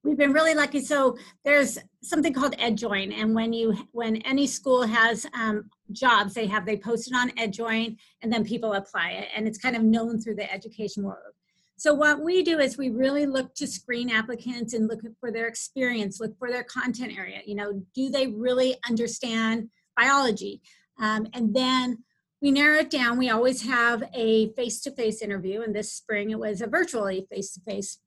we've 0.03 0.17
been 0.17 0.33
really 0.33 0.55
lucky. 0.55 0.81
So 0.81 1.19
there's 1.45 1.77
something 2.03 2.33
called 2.33 2.57
EdJoin, 2.57 3.13
and 3.13 3.35
when 3.35 3.53
you 3.53 3.77
when 3.93 4.17
any 4.23 4.47
school 4.47 4.87
has 4.87 5.27
um, 5.35 5.69
jobs, 5.93 6.33
they 6.33 6.47
have 6.47 6.65
they 6.65 6.79
post 6.79 7.09
it 7.09 7.15
on 7.15 7.29
EdJoin, 7.33 7.99
and 8.23 8.33
then 8.33 8.43
people 8.43 8.73
apply 8.73 9.11
it, 9.11 9.29
and 9.37 9.47
it's 9.47 9.59
kind 9.59 9.77
of 9.77 9.83
known 9.83 10.19
through 10.19 10.37
the 10.37 10.51
education 10.51 11.03
world. 11.03 11.35
So 11.77 11.93
what 11.93 12.25
we 12.25 12.43
do 12.43 12.61
is 12.61 12.79
we 12.79 12.89
really 12.89 13.27
look 13.27 13.55
to 13.57 13.67
screen 13.67 14.09
applicants 14.09 14.73
and 14.73 14.89
look 14.89 15.01
for 15.21 15.31
their 15.31 15.49
experience, 15.49 16.19
look 16.19 16.39
for 16.39 16.51
their 16.51 16.65
content 16.65 17.13
area. 17.19 17.43
You 17.45 17.57
know, 17.57 17.83
do 17.95 18.09
they 18.09 18.29
really 18.29 18.77
understand 18.89 19.69
biology. 19.97 20.61
Um, 20.99 21.27
and 21.33 21.55
then 21.55 22.05
we 22.41 22.51
narrow 22.51 22.79
it 22.79 22.91
down. 22.91 23.19
We 23.19 23.31
always 23.31 23.63
have 23.63 24.05
a 24.15 24.53
face 24.53 24.81
to 24.83 24.91
face 24.91 25.23
interview, 25.23 25.63
and 25.63 25.75
this 25.75 25.93
spring 25.93 26.31
it 26.31 26.39
was 26.39 26.61
a 26.61 26.67
virtually 26.67 27.27
face 27.31 27.53
to 27.55 27.61
face. 27.61 27.99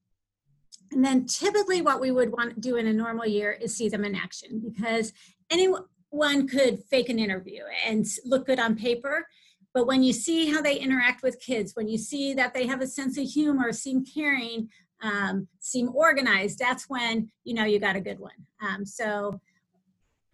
And 0.91 1.03
then 1.03 1.25
typically, 1.25 1.81
what 1.81 1.99
we 1.99 2.11
would 2.11 2.31
want 2.31 2.55
to 2.55 2.59
do 2.59 2.75
in 2.75 2.87
a 2.87 2.93
normal 2.93 3.25
year 3.25 3.51
is 3.51 3.75
see 3.75 3.89
them 3.89 4.05
in 4.05 4.15
action 4.15 4.61
because 4.63 5.13
anyone 5.49 6.47
could 6.47 6.83
fake 6.89 7.09
an 7.09 7.19
interview 7.19 7.63
and 7.85 8.05
look 8.25 8.45
good 8.47 8.59
on 8.59 8.75
paper. 8.75 9.27
But 9.73 9.85
when 9.85 10.01
you 10.01 10.13
see 10.13 10.51
how 10.51 10.61
they 10.61 10.77
interact 10.77 11.21
with 11.21 11.39
kids, 11.39 11.75
when 11.75 11.87
you 11.87 11.97
see 11.97 12.33
that 12.33 12.53
they 12.53 12.65
have 12.65 12.81
a 12.81 12.87
sense 12.87 13.17
of 13.19 13.25
humor, 13.25 13.71
seem 13.71 14.03
caring, 14.03 14.69
um, 15.01 15.47
seem 15.59 15.89
organized, 15.93 16.57
that's 16.57 16.89
when 16.89 17.29
you 17.43 17.53
know 17.53 17.65
you 17.65 17.79
got 17.79 17.95
a 17.95 18.01
good 18.01 18.19
one. 18.19 18.31
Um, 18.61 18.85
so 18.85 19.39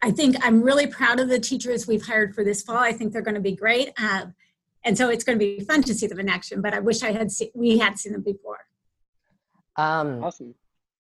I 0.02 0.12
think 0.12 0.36
I'm 0.46 0.62
really 0.62 0.88
proud 0.88 1.20
of 1.20 1.30
the 1.30 1.40
teachers 1.40 1.88
we've 1.88 2.06
hired 2.06 2.36
for 2.36 2.44
this 2.44 2.62
fall. 2.62 2.78
I 2.78 2.92
think 2.92 3.14
they're 3.14 3.22
going 3.22 3.36
to 3.36 3.42
be 3.42 3.56
great. 3.56 3.92
Uh, 3.98 4.28
and 4.84 4.98
so 4.98 5.10
it's 5.10 5.24
going 5.24 5.40
to 5.40 5.44
be 5.44 5.62
fun 5.62 5.82
to 5.84 5.94
see 5.94 6.06
them 6.08 6.20
in 6.20 6.30
action, 6.30 6.62
but 6.62 6.74
I 6.74 6.80
wish 6.80 7.02
I 7.02 7.12
had 7.12 7.32
seen, 7.32 7.50
we 7.56 7.80
had 7.80 7.98
seen 7.98 8.14
them 8.14 8.22
before. 8.22 8.60
Um, 9.78 10.24
Awesome. 10.24 10.54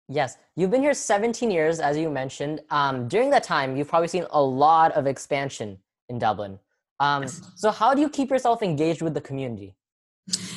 Yes, 0.08 0.36
you've 0.54 0.70
been 0.70 0.82
here 0.82 0.92
17 0.94 1.50
years, 1.50 1.80
as 1.80 1.96
you 1.96 2.10
mentioned. 2.10 2.60
Um, 2.70 3.08
during 3.08 3.30
that 3.30 3.42
time, 3.42 3.74
you've 3.74 3.88
probably 3.88 4.08
seen 4.08 4.26
a 4.30 4.42
lot 4.42 4.92
of 4.92 5.06
expansion 5.06 5.78
in 6.10 6.18
Dublin. 6.18 6.58
Um, 7.00 7.26
so, 7.26 7.70
how 7.70 7.94
do 7.94 8.02
you 8.02 8.10
keep 8.10 8.30
yourself 8.30 8.62
engaged 8.62 9.00
with 9.00 9.14
the 9.14 9.20
community? 9.20 9.74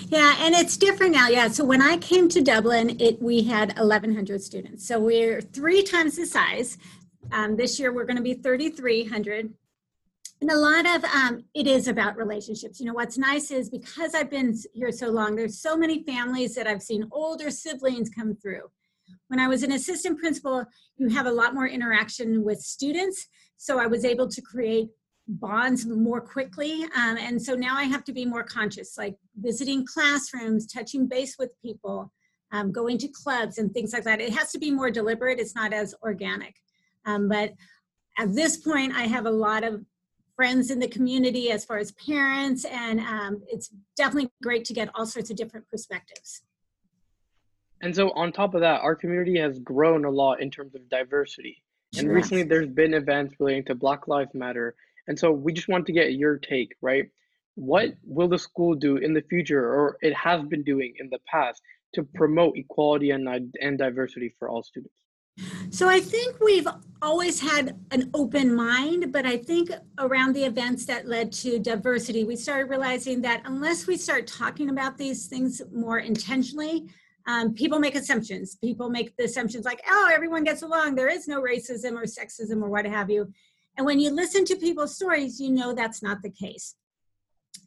Yeah, 0.08 0.36
and 0.40 0.56
it's 0.56 0.78
different 0.78 1.14
now. 1.14 1.28
Yeah, 1.28 1.48
so 1.50 1.66
when 1.66 1.82
I 1.82 1.98
came 1.98 2.30
to 2.30 2.42
Dublin, 2.42 2.98
it 3.00 3.22
we 3.22 3.44
had 3.44 3.78
1,100 3.78 4.42
students. 4.42 4.88
So 4.88 5.00
we're 5.00 5.42
three 5.42 5.84
times 5.84 6.16
the 6.16 6.26
size. 6.26 6.78
Um, 7.32 7.56
this 7.56 7.80
year 7.80 7.94
we're 7.94 8.06
going 8.06 8.18
to 8.18 8.24
be 8.24 8.34
3,300. 8.34 9.54
And 10.40 10.52
a 10.52 10.58
lot 10.58 10.86
of 10.86 11.04
um, 11.06 11.44
it 11.56 11.66
is 11.66 11.88
about 11.88 12.16
relationships. 12.16 12.80
You 12.80 12.86
know, 12.86 12.94
what's 12.94 13.18
nice 13.18 13.50
is 13.50 13.70
because 13.70 14.14
I've 14.14 14.30
been 14.30 14.56
here 14.74 14.92
so 14.92 15.10
long, 15.10 15.36
there's 15.36 15.60
so 15.60 15.76
many 15.76 16.04
families 16.04 16.54
that 16.56 16.68
I've 16.68 16.84
seen 16.84 17.08
older 17.12 17.50
siblings 17.50 18.10
come 18.10 18.36
through. 18.36 18.70
When 19.30 19.40
I 19.40 19.48
was 19.48 19.64
an 19.64 19.72
assistant 19.72 20.20
principal, 20.20 20.66
you 20.98 21.10
have 21.10 21.26
a 21.26 21.32
lot 21.32 21.56
more 21.56 21.68
interaction 21.68 22.44
with 22.44 22.60
students. 22.60 23.28
So 23.58 23.80
I 23.80 23.88
was 23.88 24.06
able 24.06 24.28
to 24.28 24.42
create 24.42 24.90
bonds 25.28 25.86
more 25.86 26.22
quickly. 26.22 26.84
Um, 26.84 27.18
and 27.18 27.42
so 27.42 27.56
now 27.56 27.76
I 27.76 27.84
have 27.84 28.04
to 28.06 28.14
be 28.14 28.26
more 28.26 28.44
conscious, 28.44 28.98
like 28.98 29.16
visiting 29.36 29.86
classrooms, 29.86 30.72
touching 30.72 31.08
base 31.08 31.36
with 31.38 31.50
people, 31.62 32.12
um, 32.52 32.72
going 32.72 32.98
to 33.00 33.08
clubs 33.10 33.58
and 33.58 33.74
things 33.74 33.92
like 33.92 34.04
that. 34.04 34.22
It 34.22 34.34
has 34.34 34.52
to 34.52 34.60
be 34.60 34.72
more 34.72 34.90
deliberate, 34.90 35.40
it's 35.40 35.56
not 35.56 35.74
as 35.74 35.94
organic. 36.02 36.56
Um, 37.08 37.28
but 37.30 37.54
at 38.20 38.34
this 38.34 38.58
point, 38.58 38.94
I 38.94 39.04
have 39.04 39.26
a 39.26 39.32
lot 39.32 39.64
of 39.64 39.84
friends 40.36 40.70
in 40.70 40.78
the 40.78 40.88
community 40.88 41.52
as 41.52 41.66
far 41.66 41.78
as 41.78 41.92
parents, 41.94 42.66
and 42.66 43.00
um, 43.00 43.42
it's 43.50 43.72
definitely 43.96 44.30
great 44.44 44.66
to 44.66 44.74
get 44.74 44.90
all 44.94 45.06
sorts 45.06 45.32
of 45.32 45.38
different 45.38 45.68
perspectives. 45.70 46.42
And 47.82 47.96
so, 47.96 48.12
on 48.12 48.32
top 48.32 48.54
of 48.54 48.62
that, 48.62 48.82
our 48.82 48.96
community 48.96 49.40
has 49.40 49.60
grown 49.60 50.06
a 50.06 50.10
lot 50.10 50.42
in 50.42 50.52
terms 50.52 50.76
of 50.76 50.88
diversity. 50.90 51.64
And 51.96 52.06
Sure. 52.06 52.14
recently, 52.14 52.44
there's 52.44 52.68
been 52.68 52.94
events 52.94 53.36
relating 53.40 53.64
to 53.66 53.76
Black 53.76 54.08
Lives 54.08 54.34
Matter. 54.34 54.76
And 55.08 55.18
so, 55.18 55.32
we 55.32 55.54
just 55.54 55.70
want 55.70 55.86
to 55.88 55.94
get 55.94 56.14
your 56.14 56.38
take, 56.38 56.76
right? 56.82 57.10
What 57.56 57.96
will 58.04 58.28
the 58.28 58.38
school 58.38 58.76
do 58.76 58.98
in 58.98 59.14
the 59.14 59.22
future, 59.22 59.64
or 59.64 59.98
it 60.02 60.14
has 60.14 60.44
been 60.44 60.64
doing 60.64 60.94
in 61.00 61.10
the 61.10 61.20
past, 61.28 61.62
to 61.94 62.04
promote 62.04 62.58
equality 62.58 63.12
and, 63.12 63.28
and 63.62 63.78
diversity 63.78 64.36
for 64.38 64.50
all 64.50 64.62
students? 64.62 64.94
So 65.78 65.88
I 65.88 66.00
think 66.00 66.40
we've 66.40 66.68
always 67.04 67.40
had 67.40 67.80
an 67.92 68.10
open 68.16 68.56
mind, 68.56 69.14
but 69.14 69.28
I 69.28 69.38
think 69.38 69.70
around 70.00 70.34
the 70.34 70.44
events 70.44 70.86
that 70.86 71.08
led 71.08 71.32
to 71.34 71.60
diversity, 71.60 72.24
we 72.24 72.36
started 72.36 72.72
realizing 72.72 73.22
that 73.22 73.44
unless 73.46 73.86
we 73.86 73.96
start 73.96 74.26
talking 74.26 74.72
about 74.72 74.98
these 74.98 75.28
things 75.28 75.62
more 75.72 76.00
intentionally, 76.00 76.88
um, 77.28 77.54
people 77.54 77.78
make 77.78 77.94
assumptions. 77.94 78.56
People 78.56 78.90
make 78.90 79.16
the 79.18 79.26
assumptions 79.26 79.66
like, 79.66 79.84
oh, 79.88 80.10
everyone 80.12 80.44
gets 80.44 80.64
along. 80.64 80.96
There 80.96 81.10
is 81.10 81.28
no 81.28 81.44
racism 81.44 81.92
or 81.92 82.06
sexism 82.06 82.64
or 82.64 82.72
what 82.72 82.88
have 82.88 83.12
you. 83.12 83.32
And 83.78 83.86
when 83.86 84.00
you 84.00 84.10
listen 84.10 84.46
to 84.46 84.56
people's 84.56 84.96
stories, 84.96 85.40
you 85.40 85.52
know 85.52 85.74
that's 85.74 86.02
not 86.02 86.24
the 86.24 86.32
case. 86.32 86.74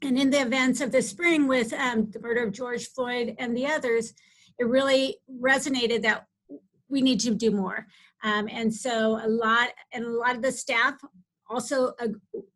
And 0.02 0.18
in 0.18 0.30
the 0.30 0.40
events 0.40 0.80
of 0.80 0.90
the 0.90 1.00
spring 1.00 1.46
with 1.46 1.72
um, 1.74 2.10
the 2.10 2.18
murder 2.18 2.42
of 2.42 2.50
George 2.50 2.88
Floyd 2.88 3.36
and 3.38 3.56
the 3.56 3.66
others, 3.66 4.14
it 4.58 4.66
really 4.66 5.18
resonated 5.40 6.02
that 6.02 6.26
we 6.90 7.00
need 7.00 7.20
to 7.20 7.34
do 7.34 7.50
more. 7.50 7.86
Um, 8.22 8.48
and 8.50 8.72
so 8.72 9.20
a 9.24 9.28
lot, 9.28 9.68
and 9.92 10.04
a 10.04 10.10
lot 10.10 10.36
of 10.36 10.42
the 10.42 10.52
staff 10.52 10.94
also 11.48 11.94
uh, 12.00 12.08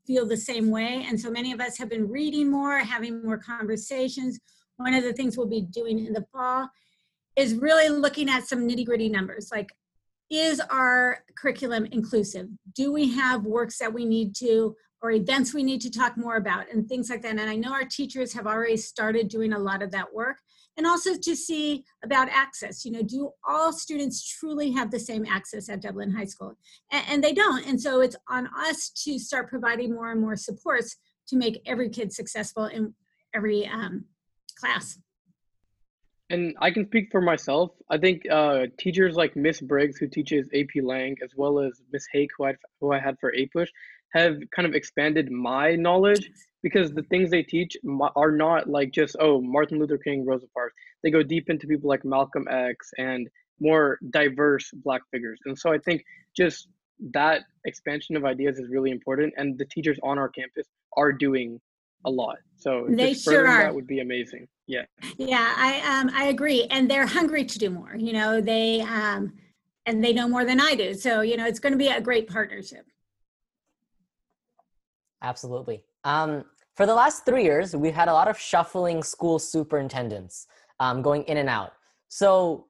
feel 0.07 0.27
the 0.27 0.37
same 0.37 0.71
way. 0.71 1.05
And 1.09 1.19
so 1.19 1.31
many 1.31 1.53
of 1.53 1.61
us 1.61 1.79
have 1.79 1.89
been 1.89 2.09
reading 2.09 2.51
more, 2.51 2.79
having 2.79 3.23
more 3.25 3.39
conversations. 3.39 4.39
One 4.77 4.95
of 4.95 5.05
the 5.05 5.13
things 5.13 5.37
we'll 5.37 5.47
be 5.47 5.63
doing 5.63 6.05
in 6.05 6.13
the 6.13 6.27
fall 6.33 6.69
is 7.37 7.55
really 7.55 7.89
looking 7.89 8.29
at 8.29 8.47
some 8.47 8.69
nitty 8.69 8.85
gritty 8.87 9.09
numbers 9.09 9.51
like, 9.51 9.73
is 10.31 10.61
our 10.71 11.25
curriculum 11.37 11.87
inclusive? 11.87 12.49
Do 12.75 12.93
we 12.93 13.13
have 13.13 13.45
works 13.45 13.79
that 13.79 13.93
we 13.93 14.05
need 14.05 14.35
to, 14.37 14.75
or 15.03 15.11
events 15.11 15.53
we 15.53 15.63
need 15.63 15.81
to 15.83 15.91
talk 15.91 16.17
more 16.17 16.37
about, 16.37 16.71
and 16.73 16.89
things 16.89 17.11
like 17.11 17.23
that? 17.23 17.33
And 17.33 17.41
I 17.41 17.57
know 17.57 17.73
our 17.73 17.85
teachers 17.85 18.33
have 18.33 18.47
already 18.47 18.77
started 18.77 19.29
doing 19.29 19.53
a 19.53 19.59
lot 19.59 19.83
of 19.83 19.91
that 19.91 20.13
work 20.15 20.39
and 20.77 20.87
also 20.87 21.17
to 21.17 21.37
see 21.37 21.85
about 22.03 22.29
access. 22.29 22.85
You 22.85 22.93
know, 22.93 23.03
do 23.03 23.31
all 23.47 23.73
students 23.73 24.27
truly 24.27 24.71
have 24.73 24.91
the 24.91 24.99
same 24.99 25.25
access 25.27 25.69
at 25.69 25.83
Dublin 25.83 26.11
High 26.11 26.25
School? 26.25 26.57
And, 26.91 27.05
and, 27.09 27.25
they 27.25 27.33
don't. 27.33 27.67
And 27.67 27.81
so 27.81 28.01
it's 28.01 28.17
on 28.29 28.49
us 28.57 28.91
to 29.05 29.19
start 29.19 29.49
providing 29.49 29.95
more 29.95 30.11
and 30.11 30.21
more 30.21 30.37
supports 30.37 30.97
to 31.29 31.37
make 31.37 31.63
every 31.67 31.89
kid 31.89 32.13
successful 32.13 32.67
in 32.67 32.95
every 33.35 33.67
um, 33.67 34.05
class. 34.59 34.99
And 36.31 36.57
I 36.61 36.71
can 36.71 36.87
speak 36.87 37.09
for 37.11 37.21
myself. 37.21 37.71
I 37.91 37.99
think 37.99 38.23
uh, 38.31 38.67
teachers 38.79 39.15
like 39.15 39.37
Miss 39.37 39.61
Briggs, 39.61 39.99
who 39.99 40.09
teaches 40.09 40.49
AP 40.55 40.83
Lang, 40.83 41.17
as 41.23 41.33
well 41.37 41.61
as 41.61 41.83
Miss 41.93 42.07
Hake, 42.13 42.31
who 42.37 42.47
I, 42.47 42.55
who 42.81 42.93
I 42.93 42.99
had 42.99 43.17
for 43.21 43.33
APUSH, 43.33 43.69
have 44.15 44.37
kind 44.55 44.67
of 44.67 44.75
expanded 44.75 45.31
my 45.31 45.77
knowledge 45.77 46.31
because 46.65 46.93
the 46.93 47.03
things 47.03 47.31
they 47.31 47.43
teach 47.43 47.77
are 48.17 48.33
not 48.33 48.69
like 48.69 48.91
just 48.91 49.15
oh 49.21 49.41
Martin 49.41 49.79
Luther 49.79 49.99
King, 49.99 50.25
Rosa 50.25 50.47
Parks. 50.55 50.75
They 51.05 51.11
go 51.11 51.23
deep 51.23 51.51
into 51.51 51.69
people 51.69 51.89
like 51.89 52.05
Malcolm 52.05 52.49
X 52.51 52.91
and 52.99 53.29
more 53.61 53.99
diverse 54.11 54.71
Black 54.83 55.03
figures. 55.13 55.39
And 55.45 55.57
so 55.57 55.73
I 55.73 55.79
think 55.79 56.03
just 56.35 56.69
that 57.13 57.43
expansion 57.67 58.17
of 58.17 58.25
ideas 58.25 58.59
is 58.59 58.69
really 58.71 58.91
important, 58.91 59.35
and 59.37 59.59
the 59.59 59.67
teachers 59.67 59.99
on 60.03 60.19
our 60.19 60.31
campus 60.31 60.67
are 60.97 61.13
doing 61.13 61.61
a 62.07 62.11
lot. 62.11 62.39
So 62.57 62.87
they 62.89 63.13
sure 63.13 63.47
are. 63.47 63.63
That 63.63 63.75
would 63.75 63.87
be 63.87 64.01
amazing. 64.01 64.49
Yeah. 64.67 64.85
Yeah, 65.19 65.55
I 65.57 66.01
um 66.01 66.11
I 66.15 66.25
agree, 66.25 66.67
and 66.71 66.91
they're 66.91 67.07
hungry 67.07 67.45
to 67.45 67.59
do 67.59 67.69
more. 67.69 67.95
You 67.95 68.15
know, 68.15 68.41
they 68.41 68.81
um 68.81 69.35
and 69.85 70.03
they 70.03 70.15
know 70.15 70.29
more 70.29 70.47
than 70.47 70.61
I 70.61 70.75
do. 70.75 70.95
So 70.95 71.21
you 71.21 71.37
know, 71.37 71.47
it's 71.47 71.61
going 71.61 71.73
to 71.75 71.79
be 71.79 71.89
a 71.89 72.01
great 72.01 72.27
partnership. 72.27 72.87
Absolutely. 75.23 75.85
Um, 76.05 76.45
for 76.75 76.87
the 76.87 76.95
last 76.95 77.25
three 77.25 77.45
years, 77.45 77.75
we've 77.75 77.95
had 77.95 78.09
a 78.09 78.13
lot 78.13 78.29
of 78.29 78.39
shuffling 78.39 79.03
school 79.03 79.39
superintendents 79.39 80.47
um, 80.81 81.03
going 81.03 81.23
in 81.25 81.37
and 81.37 81.49
out. 81.49 81.73
So, 82.09 82.67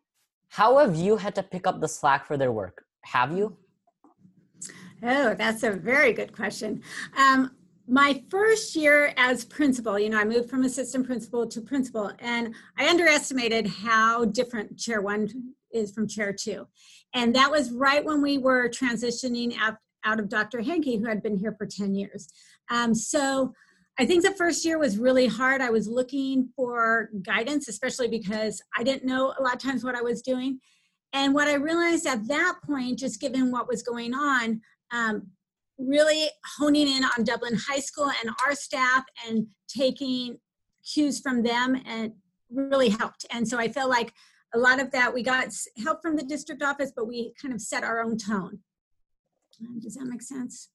how 0.48 0.78
have 0.78 0.94
you 0.94 1.16
had 1.16 1.34
to 1.34 1.42
pick 1.42 1.66
up 1.66 1.80
the 1.80 1.88
slack 1.88 2.26
for 2.26 2.36
their 2.36 2.52
work? 2.52 2.84
Have 3.02 3.36
you? 3.36 3.56
Oh, 5.02 5.34
that's 5.34 5.62
a 5.62 5.70
very 5.72 6.12
good 6.12 6.32
question. 6.32 6.82
Um, 7.16 7.50
my 7.86 8.22
first 8.30 8.76
year 8.76 9.12
as 9.16 9.44
principal, 9.44 9.98
you 9.98 10.08
know, 10.08 10.18
I 10.18 10.24
moved 10.24 10.48
from 10.48 10.64
assistant 10.64 11.06
principal 11.06 11.46
to 11.46 11.60
principal, 11.60 12.12
and 12.20 12.54
I 12.78 12.88
underestimated 12.88 13.66
how 13.66 14.26
different 14.26 14.78
chair 14.78 15.02
one 15.02 15.28
is 15.72 15.92
from 15.92 16.06
chair 16.06 16.32
two. 16.32 16.66
And 17.14 17.34
that 17.34 17.50
was 17.50 17.72
right 17.72 18.04
when 18.04 18.22
we 18.22 18.38
were 18.38 18.68
transitioning 18.68 19.56
out, 19.60 19.76
out 20.04 20.20
of 20.20 20.28
Dr. 20.28 20.60
Hanke, 20.60 21.00
who 21.00 21.06
had 21.06 21.22
been 21.22 21.36
here 21.36 21.54
for 21.58 21.66
10 21.66 21.94
years. 21.94 22.28
Um, 22.70 22.94
so 22.94 23.52
I 23.98 24.06
think 24.06 24.24
the 24.24 24.32
first 24.32 24.64
year 24.64 24.78
was 24.78 24.98
really 24.98 25.26
hard. 25.26 25.60
I 25.60 25.70
was 25.70 25.86
looking 25.86 26.48
for 26.56 27.10
guidance, 27.22 27.68
especially 27.68 28.08
because 28.08 28.60
I 28.76 28.82
didn't 28.82 29.04
know 29.04 29.32
a 29.38 29.42
lot 29.42 29.54
of 29.54 29.62
times 29.62 29.84
what 29.84 29.94
I 29.94 30.02
was 30.02 30.20
doing. 30.20 30.58
And 31.12 31.32
what 31.32 31.46
I 31.46 31.54
realized 31.54 32.06
at 32.06 32.26
that 32.26 32.56
point, 32.66 32.98
just 32.98 33.20
given 33.20 33.52
what 33.52 33.68
was 33.68 33.84
going 33.84 34.12
on, 34.12 34.60
um, 34.92 35.28
really 35.78 36.28
honing 36.58 36.88
in 36.88 37.04
on 37.04 37.24
Dublin 37.24 37.56
High 37.68 37.78
School 37.78 38.10
and 38.22 38.34
our 38.44 38.54
staff 38.56 39.04
and 39.28 39.46
taking 39.68 40.38
cues 40.84 41.20
from 41.20 41.42
them 41.42 41.80
and 41.86 42.12
really 42.50 42.88
helped. 42.88 43.26
And 43.30 43.46
so 43.46 43.58
I 43.58 43.68
feel 43.68 43.88
like 43.88 44.12
a 44.54 44.58
lot 44.58 44.80
of 44.80 44.90
that 44.90 45.14
we 45.14 45.22
got 45.22 45.48
help 45.82 46.02
from 46.02 46.16
the 46.16 46.24
district 46.24 46.62
office, 46.62 46.92
but 46.94 47.06
we 47.06 47.32
kind 47.40 47.54
of 47.54 47.60
set 47.60 47.84
our 47.84 48.02
own 48.02 48.18
tone. 48.18 48.58
Um, 49.60 49.78
does 49.80 49.94
that 49.94 50.06
make 50.06 50.22
sense? 50.22 50.70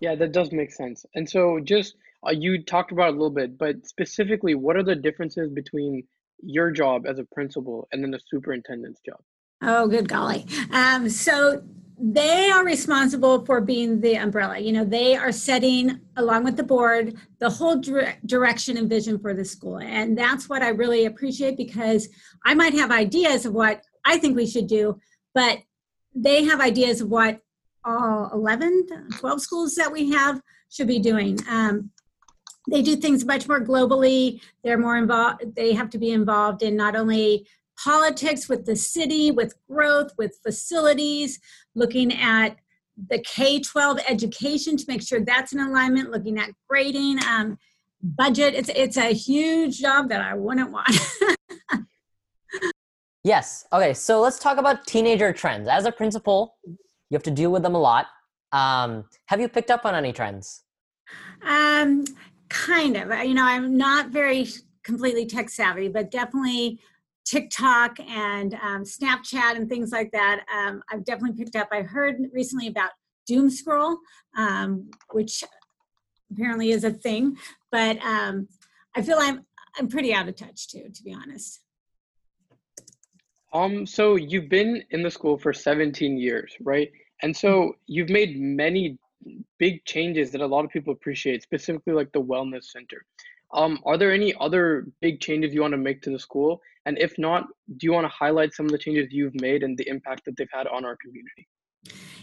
Yeah, 0.00 0.16
that 0.16 0.32
does 0.32 0.52
make 0.52 0.72
sense. 0.72 1.06
And 1.14 1.28
so 1.28 1.60
just 1.60 1.94
uh, 2.26 2.30
you 2.30 2.62
talked 2.62 2.92
about 2.92 3.08
a 3.08 3.12
little 3.12 3.30
bit, 3.30 3.58
but 3.58 3.86
specifically, 3.86 4.54
what 4.54 4.76
are 4.76 4.82
the 4.82 4.96
differences 4.96 5.50
between 5.50 6.04
your 6.42 6.70
job 6.70 7.06
as 7.06 7.18
a 7.18 7.24
principal 7.24 7.88
and 7.92 8.02
then 8.02 8.10
the 8.10 8.20
superintendent's 8.30 9.00
job? 9.00 9.20
Oh, 9.62 9.88
good 9.88 10.08
golly. 10.08 10.46
Um, 10.70 11.08
so 11.08 11.62
they 11.98 12.50
are 12.50 12.64
responsible 12.64 13.44
for 13.46 13.60
being 13.60 14.00
the 14.00 14.16
umbrella. 14.16 14.58
You 14.58 14.72
know, 14.72 14.84
they 14.84 15.16
are 15.16 15.32
setting, 15.32 15.98
along 16.16 16.44
with 16.44 16.56
the 16.56 16.62
board, 16.62 17.16
the 17.38 17.48
whole 17.48 17.76
dire- 17.76 18.18
direction 18.26 18.76
and 18.76 18.88
vision 18.88 19.18
for 19.18 19.32
the 19.32 19.44
school. 19.44 19.78
And 19.78 20.16
that's 20.16 20.48
what 20.48 20.62
I 20.62 20.68
really 20.68 21.06
appreciate 21.06 21.56
because 21.56 22.08
I 22.44 22.54
might 22.54 22.74
have 22.74 22.90
ideas 22.90 23.46
of 23.46 23.54
what 23.54 23.82
I 24.04 24.18
think 24.18 24.36
we 24.36 24.46
should 24.46 24.66
do, 24.66 25.00
but 25.34 25.58
they 26.14 26.44
have 26.44 26.60
ideas 26.60 27.00
of 27.00 27.08
what 27.08 27.40
all 27.84 28.30
11, 28.32 28.86
12 29.18 29.40
schools 29.40 29.74
that 29.76 29.90
we 29.90 30.10
have 30.10 30.40
should 30.68 30.88
be 30.88 30.98
doing. 30.98 31.38
Um, 31.48 31.90
they 32.68 32.82
do 32.82 32.96
things 32.96 33.24
much 33.24 33.48
more 33.48 33.60
globally. 33.60 34.40
They're 34.64 34.78
more 34.78 34.96
involved, 34.96 35.54
they 35.54 35.72
have 35.72 35.90
to 35.90 35.98
be 35.98 36.10
involved 36.10 36.62
in 36.62 36.76
not 36.76 36.96
only 36.96 37.46
politics 37.82 38.48
with 38.48 38.64
the 38.64 38.76
city, 38.76 39.30
with 39.30 39.54
growth, 39.70 40.12
with 40.16 40.38
facilities, 40.42 41.38
looking 41.74 42.12
at 42.12 42.56
the 43.10 43.18
K 43.20 43.60
12 43.60 44.00
education 44.08 44.76
to 44.76 44.84
make 44.88 45.02
sure 45.02 45.20
that's 45.20 45.52
in 45.52 45.60
alignment, 45.60 46.10
looking 46.10 46.38
at 46.38 46.50
grading, 46.68 47.18
um, 47.24 47.58
budget. 48.02 48.54
It's, 48.54 48.70
it's 48.74 48.96
a 48.96 49.12
huge 49.12 49.78
job 49.80 50.08
that 50.08 50.20
I 50.20 50.34
wouldn't 50.34 50.70
want. 50.70 50.88
yes. 53.24 53.66
Okay. 53.72 53.94
So 53.94 54.20
let's 54.20 54.38
talk 54.38 54.58
about 54.58 54.86
teenager 54.86 55.32
trends. 55.32 55.68
As 55.68 55.84
a 55.84 55.92
principal, 55.92 56.56
you 56.64 57.14
have 57.14 57.22
to 57.24 57.30
deal 57.30 57.52
with 57.52 57.62
them 57.62 57.74
a 57.74 57.80
lot. 57.80 58.06
Um, 58.52 59.04
have 59.26 59.40
you 59.40 59.48
picked 59.48 59.70
up 59.70 59.84
on 59.84 59.94
any 59.94 60.12
trends? 60.12 60.62
Um, 61.46 62.04
kind 62.48 62.96
of. 62.96 63.08
You 63.24 63.34
know, 63.34 63.44
I'm 63.44 63.76
not 63.76 64.10
very 64.10 64.46
completely 64.82 65.26
tech 65.26 65.50
savvy, 65.50 65.88
but 65.88 66.10
definitely 66.10 66.78
TikTok 67.26 67.98
and 68.00 68.54
um, 68.54 68.84
Snapchat 68.84 69.56
and 69.56 69.68
things 69.68 69.90
like 69.90 70.10
that. 70.12 70.44
Um, 70.54 70.82
I've 70.90 71.04
definitely 71.04 71.36
picked 71.36 71.56
up. 71.56 71.68
I 71.72 71.82
heard 71.82 72.16
recently 72.32 72.68
about 72.68 72.90
doom 73.26 73.50
scroll, 73.50 73.98
um, 74.36 74.88
which 75.12 75.42
apparently 76.30 76.70
is 76.70 76.84
a 76.84 76.90
thing, 76.90 77.36
but 77.70 77.98
um, 78.02 78.48
I 78.94 79.02
feel 79.02 79.18
I'm 79.20 79.44
I'm 79.78 79.88
pretty 79.88 80.14
out 80.14 80.28
of 80.28 80.36
touch 80.36 80.68
too, 80.68 80.88
to 80.92 81.02
be 81.02 81.12
honest. 81.12 81.60
Um, 83.52 83.86
so 83.86 84.16
you've 84.16 84.48
been 84.48 84.82
in 84.90 85.02
the 85.02 85.10
school 85.10 85.38
for 85.38 85.52
17 85.52 86.18
years, 86.18 86.54
right? 86.60 86.90
And 87.22 87.36
so 87.36 87.74
you've 87.86 88.08
made 88.08 88.38
many 88.38 88.98
big 89.58 89.84
changes 89.84 90.30
that 90.30 90.40
a 90.40 90.46
lot 90.46 90.64
of 90.64 90.70
people 90.70 90.92
appreciate, 90.92 91.42
specifically 91.42 91.92
like 91.92 92.12
the 92.12 92.22
wellness 92.22 92.64
center. 92.64 93.04
Um, 93.52 93.80
are 93.86 93.96
there 93.96 94.12
any 94.12 94.34
other 94.40 94.86
big 95.00 95.20
changes 95.20 95.54
you 95.54 95.60
want 95.60 95.72
to 95.72 95.78
make 95.78 96.02
to 96.02 96.10
the 96.10 96.18
school? 96.18 96.60
And 96.84 96.98
if 96.98 97.18
not, 97.18 97.46
do 97.76 97.86
you 97.86 97.92
want 97.92 98.04
to 98.04 98.08
highlight 98.08 98.54
some 98.54 98.66
of 98.66 98.72
the 98.72 98.78
changes 98.78 99.12
you've 99.12 99.40
made 99.40 99.62
and 99.62 99.78
the 99.78 99.88
impact 99.88 100.24
that 100.26 100.36
they've 100.36 100.48
had 100.52 100.66
on 100.66 100.84
our 100.84 100.96
community? 100.96 101.46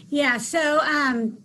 Yeah, 0.08 0.36
so 0.36 0.80
um, 0.80 1.38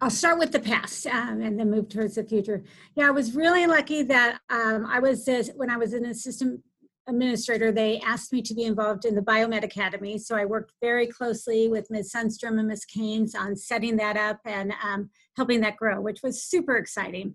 I'll 0.00 0.10
start 0.10 0.38
with 0.38 0.50
the 0.50 0.60
past 0.60 1.06
um, 1.06 1.42
and 1.42 1.58
then 1.58 1.70
move 1.70 1.88
towards 1.90 2.14
the 2.14 2.24
future. 2.24 2.64
Yeah, 2.94 3.08
I 3.08 3.10
was 3.10 3.34
really 3.34 3.66
lucky 3.66 4.02
that 4.04 4.40
um, 4.48 4.86
I 4.86 4.98
was, 4.98 5.28
when 5.56 5.68
I 5.68 5.76
was 5.76 5.92
an 5.92 6.06
assistant 6.06 6.62
administrator, 7.10 7.72
they 7.72 8.00
asked 8.00 8.32
me 8.32 8.42
to 8.42 8.54
be 8.54 8.64
involved 8.64 9.04
in 9.04 9.14
the 9.14 9.22
Biomed 9.22 9.62
Academy. 9.62 10.18
So 10.18 10.36
I 10.36 10.44
worked 10.44 10.72
very 10.80 11.06
closely 11.06 11.68
with 11.68 11.90
Ms. 11.90 12.12
Sundstrom 12.12 12.58
and 12.58 12.68
Ms. 12.68 12.84
Keynes 12.84 13.34
on 13.34 13.56
setting 13.56 13.96
that 13.96 14.16
up 14.16 14.40
and 14.44 14.72
um, 14.82 15.10
helping 15.36 15.60
that 15.60 15.76
grow, 15.76 16.00
which 16.00 16.22
was 16.22 16.42
super 16.42 16.76
exciting. 16.76 17.34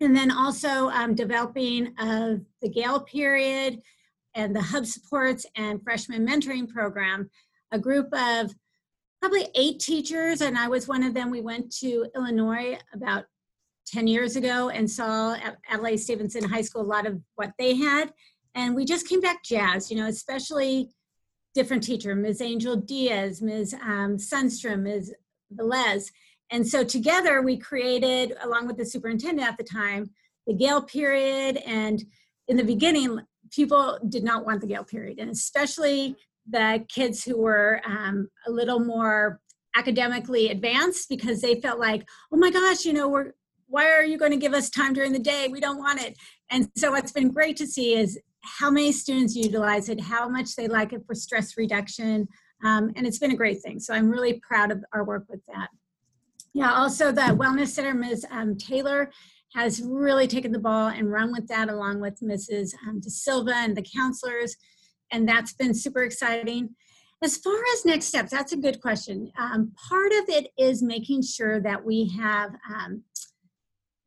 And 0.00 0.16
then 0.16 0.30
also 0.30 0.88
um, 0.90 1.14
developing 1.14 1.94
uh, 1.98 2.36
the 2.60 2.68
Gael 2.68 3.00
period 3.00 3.80
and 4.34 4.54
the 4.54 4.62
hub 4.62 4.86
supports 4.86 5.46
and 5.56 5.82
freshman 5.82 6.26
mentoring 6.26 6.68
program, 6.68 7.30
a 7.70 7.78
group 7.78 8.12
of 8.12 8.52
probably 9.20 9.48
eight 9.54 9.78
teachers, 9.78 10.40
and 10.40 10.58
I 10.58 10.68
was 10.68 10.88
one 10.88 11.04
of 11.04 11.14
them. 11.14 11.30
We 11.30 11.40
went 11.40 11.72
to 11.76 12.06
Illinois 12.16 12.78
about 12.92 13.26
10 13.86 14.06
years 14.06 14.36
ago 14.36 14.70
and 14.70 14.90
saw 14.90 15.34
at 15.34 15.58
Adlai 15.72 15.96
Stevenson 15.96 16.44
High 16.44 16.62
School 16.62 16.82
a 16.82 16.84
lot 16.84 17.06
of 17.06 17.20
what 17.36 17.52
they 17.58 17.76
had 17.76 18.12
and 18.54 18.74
we 18.74 18.84
just 18.84 19.08
came 19.08 19.20
back 19.20 19.42
jazzed, 19.42 19.90
you 19.90 19.96
know, 19.96 20.06
especially 20.06 20.90
different 21.54 21.82
teacher, 21.82 22.14
Ms. 22.14 22.40
Angel 22.40 22.76
Diaz, 22.76 23.42
Ms. 23.42 23.74
Um, 23.74 24.16
Sundstrom, 24.16 24.82
Ms. 24.82 25.14
Velez. 25.54 26.10
And 26.50 26.66
so 26.66 26.84
together 26.84 27.42
we 27.42 27.56
created, 27.56 28.34
along 28.42 28.66
with 28.66 28.76
the 28.76 28.84
superintendent 28.84 29.46
at 29.46 29.56
the 29.56 29.64
time, 29.64 30.10
the 30.46 30.54
Gael 30.54 30.82
period. 30.82 31.58
And 31.66 32.02
in 32.48 32.56
the 32.56 32.64
beginning, 32.64 33.20
people 33.50 33.98
did 34.08 34.24
not 34.24 34.44
want 34.44 34.60
the 34.60 34.66
Gael 34.66 34.84
period, 34.84 35.18
and 35.18 35.30
especially 35.30 36.16
the 36.48 36.84
kids 36.88 37.22
who 37.22 37.38
were 37.38 37.80
um, 37.86 38.28
a 38.46 38.50
little 38.50 38.80
more 38.80 39.40
academically 39.76 40.48
advanced 40.50 41.08
because 41.08 41.40
they 41.40 41.60
felt 41.60 41.78
like, 41.78 42.06
oh 42.32 42.36
my 42.36 42.50
gosh, 42.50 42.84
you 42.84 42.92
know, 42.92 43.08
we're 43.08 43.32
why 43.68 43.90
are 43.90 44.04
you 44.04 44.18
going 44.18 44.32
to 44.32 44.36
give 44.36 44.52
us 44.52 44.68
time 44.68 44.92
during 44.92 45.12
the 45.12 45.18
day? 45.18 45.48
We 45.50 45.58
don't 45.58 45.78
want 45.78 46.02
it. 46.02 46.18
And 46.50 46.68
so 46.76 46.90
what's 46.90 47.10
been 47.10 47.30
great 47.30 47.56
to 47.56 47.66
see 47.66 47.94
is 47.94 48.20
how 48.42 48.70
many 48.70 48.92
students 48.92 49.36
utilize 49.36 49.88
it, 49.88 50.00
how 50.00 50.28
much 50.28 50.54
they 50.56 50.68
like 50.68 50.92
it 50.92 51.04
for 51.06 51.14
stress 51.14 51.56
reduction, 51.56 52.28
um, 52.64 52.92
and 52.96 53.06
it's 53.06 53.18
been 53.18 53.32
a 53.32 53.36
great 53.36 53.62
thing. 53.62 53.80
So 53.80 53.94
I'm 53.94 54.08
really 54.08 54.40
proud 54.40 54.70
of 54.70 54.84
our 54.92 55.04
work 55.04 55.24
with 55.28 55.40
that. 55.46 55.68
Yeah, 56.54 56.72
also 56.72 57.12
the 57.12 57.22
Wellness 57.22 57.68
Center, 57.68 57.94
Ms. 57.94 58.26
Um, 58.30 58.56
Taylor 58.56 59.10
has 59.54 59.82
really 59.82 60.26
taken 60.26 60.52
the 60.52 60.58
ball 60.58 60.88
and 60.88 61.10
run 61.10 61.32
with 61.32 61.46
that 61.48 61.68
along 61.68 62.00
with 62.00 62.20
Mrs. 62.20 62.74
Um, 62.86 63.00
De 63.00 63.10
Silva 63.10 63.54
and 63.54 63.76
the 63.76 63.82
counselors, 63.82 64.56
and 65.10 65.28
that's 65.28 65.52
been 65.52 65.74
super 65.74 66.02
exciting. 66.02 66.70
As 67.22 67.36
far 67.36 67.56
as 67.74 67.84
next 67.84 68.06
steps, 68.06 68.32
that's 68.32 68.52
a 68.52 68.56
good 68.56 68.80
question. 68.80 69.30
Um, 69.38 69.72
part 69.88 70.12
of 70.12 70.28
it 70.28 70.48
is 70.58 70.82
making 70.82 71.22
sure 71.22 71.60
that 71.60 71.84
we 71.84 72.12
have 72.18 72.50
um, 72.68 73.02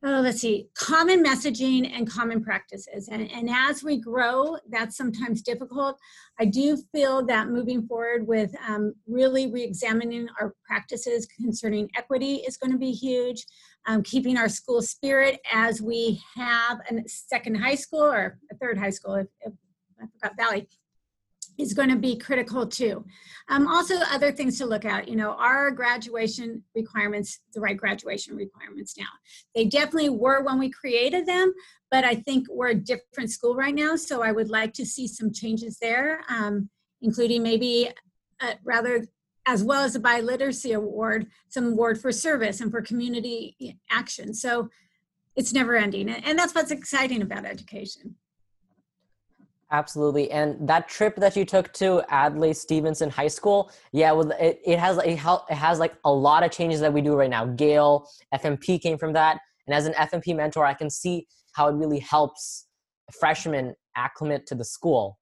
oh, 0.07 0.21
let's 0.21 0.39
see, 0.41 0.67
common 0.75 1.23
messaging 1.23 1.91
and 1.91 2.07
common 2.07 2.43
practices. 2.43 3.09
And, 3.11 3.29
and 3.31 3.49
as 3.49 3.83
we 3.83 3.97
grow, 3.97 4.55
that's 4.69 4.95
sometimes 4.95 5.41
difficult. 5.41 5.97
I 6.39 6.45
do 6.45 6.77
feel 6.93 7.25
that 7.25 7.49
moving 7.49 7.87
forward 7.87 8.27
with 8.27 8.53
um, 8.67 8.93
really 9.07 9.51
re-examining 9.51 10.27
our 10.39 10.53
practices 10.67 11.25
concerning 11.25 11.89
equity 11.95 12.35
is 12.47 12.55
going 12.55 12.71
to 12.71 12.77
be 12.77 12.91
huge. 12.91 13.45
Um, 13.87 14.03
keeping 14.03 14.37
our 14.37 14.49
school 14.49 14.81
spirit 14.81 15.39
as 15.51 15.81
we 15.81 16.21
have 16.35 16.79
a 16.91 17.01
second 17.07 17.55
high 17.55 17.75
school 17.75 18.03
or 18.03 18.37
a 18.51 18.55
third 18.57 18.77
high 18.77 18.89
school, 18.91 19.15
if, 19.15 19.27
if 19.41 19.53
I 19.99 20.05
forgot 20.05 20.37
Valley, 20.37 20.67
is 21.57 21.73
going 21.73 21.89
to 21.89 21.95
be 21.95 22.17
critical 22.17 22.67
too. 22.67 23.05
Um, 23.49 23.67
also, 23.67 23.95
other 24.11 24.31
things 24.31 24.57
to 24.57 24.65
look 24.65 24.85
at, 24.85 25.07
you 25.07 25.15
know, 25.15 25.31
are 25.31 25.71
graduation 25.71 26.63
requirements 26.75 27.39
the 27.53 27.61
right 27.61 27.77
graduation 27.77 28.35
requirements 28.35 28.97
now? 28.97 29.05
They 29.53 29.65
definitely 29.65 30.09
were 30.09 30.43
when 30.43 30.59
we 30.59 30.69
created 30.69 31.25
them, 31.25 31.53
but 31.91 32.03
I 32.03 32.15
think 32.15 32.47
we're 32.49 32.69
a 32.69 32.75
different 32.75 33.31
school 33.31 33.55
right 33.55 33.75
now, 33.75 33.95
so 33.95 34.21
I 34.21 34.31
would 34.31 34.49
like 34.49 34.73
to 34.73 34.85
see 34.85 35.07
some 35.07 35.31
changes 35.31 35.77
there, 35.79 36.21
um, 36.29 36.69
including 37.01 37.43
maybe 37.43 37.89
uh, 38.41 38.53
rather 38.63 39.05
as 39.47 39.63
well 39.63 39.83
as 39.83 39.93
the 39.93 39.99
biliteracy 39.99 40.75
award, 40.75 41.27
some 41.49 41.67
award 41.67 42.01
for 42.01 42.11
service 42.11 42.61
and 42.61 42.71
for 42.71 42.81
community 42.81 43.79
action. 43.91 44.33
So 44.33 44.69
it's 45.35 45.53
never 45.53 45.75
ending, 45.75 46.09
and 46.09 46.37
that's 46.39 46.55
what's 46.55 46.71
exciting 46.71 47.21
about 47.21 47.45
education. 47.45 48.15
Absolutely. 49.75 50.31
And 50.31 50.69
that 50.69 50.87
trip 50.87 51.17
that 51.17 51.35
you 51.35 51.43
took 51.43 51.73
to 51.73 52.01
Adlai 52.09 52.53
Stevenson 52.53 53.09
High 53.09 53.27
School, 53.27 53.69
yeah, 53.91 54.17
it, 54.39 54.61
it 54.65 54.79
has 54.79 54.97
it, 54.99 55.17
has 55.17 55.79
like 55.79 55.95
a 56.05 56.11
lot 56.11 56.43
of 56.43 56.51
changes 56.51 56.79
that 56.79 56.93
we 56.93 57.01
do 57.01 57.13
right 57.13 57.29
now. 57.29 57.45
Gael, 57.45 58.09
FMP 58.33 58.81
came 58.81 58.97
from 58.97 59.11
that. 59.13 59.37
And 59.67 59.75
as 59.75 59.85
an 59.85 59.91
FMP 59.93 60.33
mentor, 60.33 60.65
I 60.65 60.75
can 60.75 60.89
see 60.89 61.27
how 61.55 61.67
it 61.67 61.73
really 61.73 61.99
helps 61.99 62.67
freshmen 63.19 63.75
acclimate 63.97 64.47
to 64.47 64.55
the 64.55 64.63
school. 64.63 65.19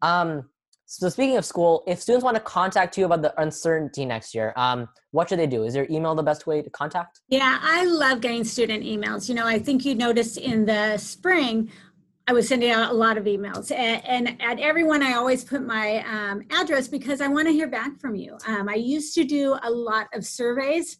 Um, 0.00 0.48
so 0.86 1.10
speaking 1.10 1.36
of 1.36 1.44
school, 1.44 1.84
if 1.86 2.00
students 2.00 2.24
want 2.24 2.36
to 2.36 2.42
contact 2.42 2.96
you 2.96 3.04
about 3.04 3.20
the 3.20 3.38
uncertainty 3.40 4.06
next 4.06 4.34
year, 4.34 4.54
um, 4.56 4.88
what 5.10 5.28
should 5.28 5.38
they 5.38 5.46
do? 5.46 5.64
Is 5.64 5.76
your 5.76 5.86
email 5.90 6.14
the 6.14 6.22
best 6.22 6.46
way 6.46 6.62
to 6.62 6.70
contact? 6.70 7.20
Yeah, 7.28 7.58
I 7.60 7.84
love 7.84 8.22
getting 8.22 8.44
student 8.44 8.84
emails. 8.84 9.28
You 9.28 9.34
know, 9.34 9.46
I 9.46 9.58
think 9.58 9.84
you 9.84 9.94
noticed 9.94 10.38
in 10.38 10.64
the 10.64 10.96
spring, 10.96 11.70
I 12.28 12.32
was 12.32 12.46
sending 12.46 12.70
out 12.70 12.92
a 12.92 12.94
lot 12.94 13.18
of 13.18 13.24
emails, 13.24 13.72
and, 13.72 14.06
and 14.06 14.40
at 14.40 14.60
everyone, 14.60 15.02
I 15.02 15.14
always 15.14 15.44
put 15.44 15.66
my 15.66 16.04
um, 16.06 16.42
address 16.50 16.86
because 16.86 17.20
I 17.20 17.26
want 17.26 17.48
to 17.48 17.52
hear 17.52 17.66
back 17.66 17.98
from 17.98 18.14
you. 18.14 18.38
Um, 18.46 18.68
I 18.68 18.76
used 18.76 19.14
to 19.16 19.24
do 19.24 19.58
a 19.62 19.70
lot 19.70 20.06
of 20.14 20.24
surveys, 20.24 20.98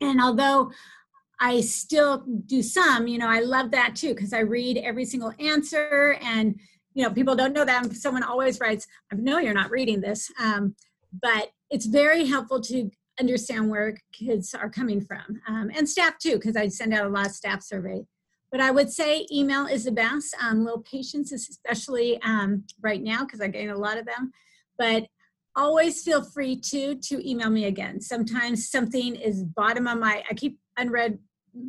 and 0.00 0.22
although 0.22 0.70
I 1.38 1.60
still 1.60 2.24
do 2.46 2.62
some, 2.62 3.06
you 3.06 3.18
know, 3.18 3.28
I 3.28 3.40
love 3.40 3.72
that 3.72 3.94
too 3.94 4.14
because 4.14 4.32
I 4.32 4.40
read 4.40 4.78
every 4.78 5.04
single 5.04 5.34
answer, 5.38 6.16
and 6.22 6.58
you 6.94 7.04
know, 7.04 7.10
people 7.10 7.36
don't 7.36 7.52
know 7.52 7.66
that. 7.66 7.92
Someone 7.94 8.22
always 8.22 8.58
writes, 8.58 8.86
"I 9.12 9.16
know 9.16 9.38
you're 9.38 9.52
not 9.52 9.70
reading 9.70 10.00
this," 10.00 10.30
um, 10.40 10.74
but 11.20 11.50
it's 11.68 11.86
very 11.86 12.24
helpful 12.24 12.60
to 12.62 12.90
understand 13.20 13.68
where 13.68 13.98
kids 14.14 14.54
are 14.54 14.70
coming 14.70 15.02
from, 15.02 15.42
um, 15.46 15.70
and 15.74 15.86
staff 15.86 16.16
too, 16.18 16.36
because 16.36 16.56
I 16.56 16.68
send 16.68 16.94
out 16.94 17.04
a 17.04 17.10
lot 17.10 17.26
of 17.26 17.32
staff 17.32 17.62
survey 17.62 18.06
but 18.52 18.60
I 18.60 18.70
would 18.70 18.92
say 18.92 19.26
email 19.32 19.66
is 19.66 19.84
the 19.84 19.92
best. 19.92 20.36
Um, 20.40 20.64
little 20.64 20.82
patience, 20.82 21.32
especially 21.32 22.20
um, 22.22 22.64
right 22.82 23.02
now, 23.02 23.24
because 23.24 23.40
I'm 23.40 23.50
getting 23.50 23.70
a 23.70 23.76
lot 23.76 23.98
of 23.98 24.04
them. 24.04 24.30
But 24.78 25.06
always 25.56 26.02
feel 26.02 26.22
free 26.22 26.56
to 26.56 26.94
to 26.96 27.28
email 27.28 27.50
me 27.50 27.64
again. 27.64 28.00
Sometimes 28.00 28.70
something 28.70 29.16
is 29.16 29.42
bottom 29.42 29.86
of 29.86 29.98
my 29.98 30.22
I 30.30 30.34
keep 30.34 30.58
unread 30.76 31.18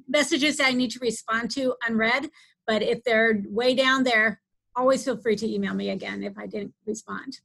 messages 0.08 0.58
that 0.58 0.68
I 0.68 0.72
need 0.72 0.92
to 0.92 1.00
respond 1.00 1.52
to 1.52 1.76
unread, 1.88 2.30
but 2.68 2.82
if 2.82 3.04
they're 3.04 3.42
way 3.48 3.76
down 3.76 4.04
there, 4.04 4.42
always 4.76 5.04
feel 5.04 5.18
free 5.18 5.36
to 5.38 5.50
email 5.50 5.74
me 5.74 5.90
again 5.90 6.24
if 6.24 6.38
I 6.38 6.48
didn't 6.48 6.74
respond. 6.86 7.40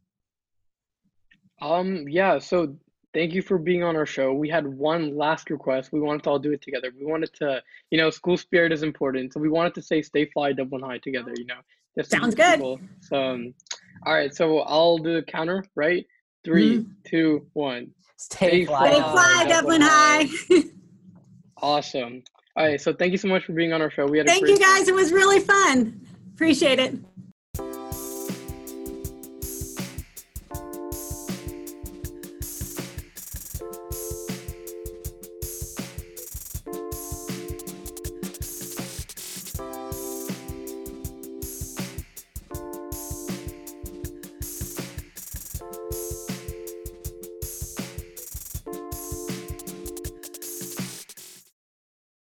Um, 1.60 2.08
yeah, 2.08 2.38
so 2.38 2.76
thank 3.14 3.32
you 3.32 3.42
for 3.42 3.58
being 3.58 3.82
on 3.82 3.96
our 3.96 4.06
show. 4.06 4.32
We 4.32 4.48
had 4.48 4.66
one 4.66 5.16
last 5.16 5.50
request. 5.50 5.92
We 5.92 6.00
wanted 6.00 6.22
to 6.24 6.30
all 6.30 6.38
do 6.38 6.52
it 6.52 6.62
together. 6.62 6.90
We 6.98 7.06
wanted 7.06 7.32
to, 7.34 7.62
you 7.90 7.98
know, 7.98 8.10
school 8.10 8.36
spirit 8.36 8.72
is 8.72 8.82
important. 8.82 9.32
So 9.32 9.40
we 9.40 9.48
wanted 9.48 9.74
to 9.74 9.82
say 9.82 10.02
stay 10.02 10.26
fly 10.26 10.52
Dublin 10.52 10.82
High 10.82 10.98
together, 10.98 11.32
you 11.36 11.46
know. 11.46 11.60
Just 11.96 12.10
Sounds 12.10 12.34
good. 12.34 12.60
So 13.00 13.16
um, 13.16 13.54
all 14.06 14.14
right, 14.14 14.34
so 14.34 14.60
I'll 14.60 14.98
do 14.98 15.14
the 15.14 15.22
counter, 15.22 15.64
right? 15.74 16.06
3 16.44 16.86
two, 17.04 17.46
one. 17.54 17.90
Stay 18.16 18.48
Stay 18.48 18.64
fly. 18.66 18.90
Stay 18.90 19.00
fly, 19.00 19.46
Dublin 19.48 19.80
High. 19.82 20.28
Awesome. 21.60 22.22
All 22.56 22.64
right, 22.64 22.80
so 22.80 22.92
thank 22.92 23.10
you 23.10 23.18
so 23.18 23.26
much 23.26 23.44
for 23.44 23.52
being 23.52 23.72
on 23.72 23.82
our 23.82 23.90
show. 23.90 24.06
We 24.06 24.18
had 24.18 24.28
a 24.28 24.30
Thank 24.30 24.46
you 24.46 24.58
guys. 24.58 24.86
It 24.86 24.94
was 24.94 25.12
really 25.12 25.40
fun. 25.40 26.00
Appreciate 26.34 26.78
it. 26.78 26.94